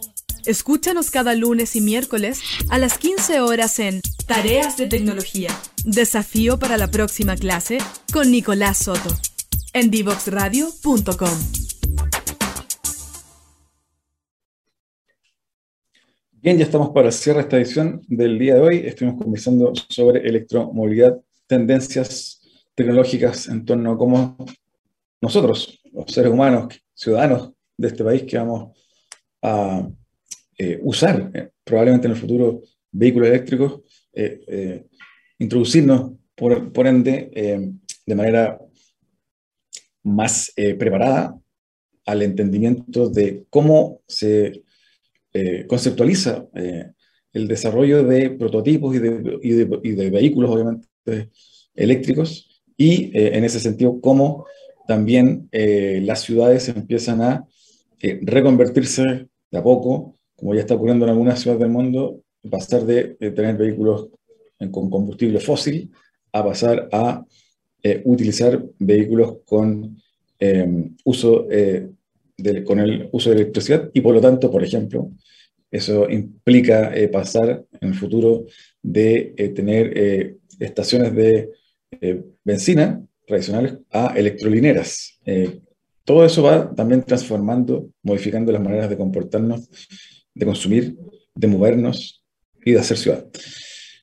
Escúchanos 0.47 1.11
cada 1.11 1.35
lunes 1.35 1.75
y 1.75 1.81
miércoles 1.81 2.41
a 2.71 2.79
las 2.79 2.97
15 2.97 3.41
horas 3.41 3.77
en 3.77 4.01
Tareas 4.25 4.77
de 4.77 4.87
Tecnología. 4.87 5.49
Desafío 5.85 6.57
para 6.57 6.77
la 6.77 6.89
próxima 6.89 7.35
clase 7.35 7.77
con 8.11 8.31
Nicolás 8.31 8.79
Soto. 8.79 9.09
En 9.73 9.91
divoxradio.com. 9.91 11.37
Bien, 16.31 16.57
ya 16.57 16.65
estamos 16.65 16.89
para 16.89 17.11
cerrar 17.11 17.43
esta 17.43 17.57
edición 17.57 18.01
del 18.07 18.39
día 18.39 18.55
de 18.55 18.61
hoy. 18.61 18.77
Estuvimos 18.77 19.21
conversando 19.21 19.71
sobre 19.89 20.27
electromovilidad, 20.27 21.21
tendencias 21.45 22.41
tecnológicas 22.73 23.47
en 23.49 23.63
torno 23.65 23.91
a 23.91 23.97
cómo 23.99 24.35
nosotros, 25.21 25.80
los 25.93 26.11
seres 26.11 26.31
humanos, 26.31 26.81
ciudadanos 26.93 27.51
de 27.77 27.87
este 27.87 28.03
país, 28.03 28.23
que 28.23 28.37
vamos 28.37 28.77
a 29.41 29.87
eh, 30.57 30.79
usar 30.83 31.31
eh, 31.33 31.49
probablemente 31.63 32.07
en 32.07 32.13
el 32.13 32.19
futuro 32.19 32.61
vehículos 32.91 33.29
eléctricos, 33.29 33.81
eh, 34.13 34.85
introducirnos, 35.39 36.11
por, 36.35 36.71
por 36.71 36.87
ende, 36.87 37.31
de 38.05 38.15
manera 38.15 38.59
más 40.03 40.51
preparada 40.55 41.37
al 42.05 42.21
entendimiento 42.23 43.09
de 43.09 43.45
cómo 43.49 44.01
se 44.07 44.63
conceptualiza 45.67 46.47
el 47.33 47.47
desarrollo 47.47 48.03
de 48.03 48.31
prototipos 48.31 48.95
y 48.95 48.99
de, 48.99 49.39
y 49.43 49.49
de, 49.51 49.79
y 49.83 49.91
de 49.91 50.09
vehículos, 50.09 50.49
obviamente, 50.49 51.29
eléctricos, 51.75 52.63
y 52.75 53.11
en 53.13 53.43
ese 53.43 53.59
sentido, 53.59 54.01
cómo 54.01 54.45
también 54.91 55.47
eh, 55.53 56.01
las 56.03 56.19
ciudades 56.19 56.67
empiezan 56.67 57.21
a 57.21 57.45
eh, 58.01 58.19
reconvertirse 58.23 59.25
de 59.49 59.57
a 59.57 59.63
poco, 59.63 60.17
como 60.35 60.53
ya 60.53 60.59
está 60.59 60.75
ocurriendo 60.75 61.05
en 61.05 61.11
algunas 61.11 61.39
ciudades 61.39 61.61
del 61.61 61.71
mundo, 61.71 62.23
pasar 62.49 62.83
de, 62.83 63.15
tener 63.37 63.55
vehículos 63.55 64.09
con 64.69 64.89
combustible 64.89 65.39
fósil 65.39 65.91
a 66.33 66.43
pasar 66.43 66.89
a 66.91 67.25
eh, 67.81 68.01
utilizar 68.03 68.61
vehículos 68.79 69.37
con, 69.45 69.97
uso, 71.05 71.47
con 72.65 72.79
el 72.79 73.07
uso 73.13 73.29
de 73.29 73.35
electricidad. 73.37 73.89
Y 73.93 74.01
por 74.01 74.13
lo 74.13 74.19
tanto, 74.19 74.51
por 74.51 74.61
ejemplo, 74.61 75.09
eso 75.71 76.09
implica 76.09 76.91
pasar 77.13 77.63
en 77.79 77.89
el 77.89 77.95
futuro 77.95 78.45
de 78.81 79.53
tener 79.55 80.37
estaciones 80.59 81.15
de 81.15 81.49
benzina 82.43 83.01
tradicionales 83.31 83.79
a 83.91 84.13
electrolineras. 84.15 85.19
Eh, 85.25 85.59
todo 86.03 86.25
eso 86.25 86.43
va 86.43 86.75
también 86.75 87.03
transformando, 87.03 87.87
modificando 88.03 88.51
las 88.51 88.61
maneras 88.61 88.89
de 88.89 88.97
comportarnos, 88.97 89.69
de 90.33 90.45
consumir, 90.45 90.97
de 91.33 91.47
movernos 91.47 92.21
y 92.65 92.73
de 92.73 92.79
hacer 92.79 92.97
ciudad. 92.97 93.25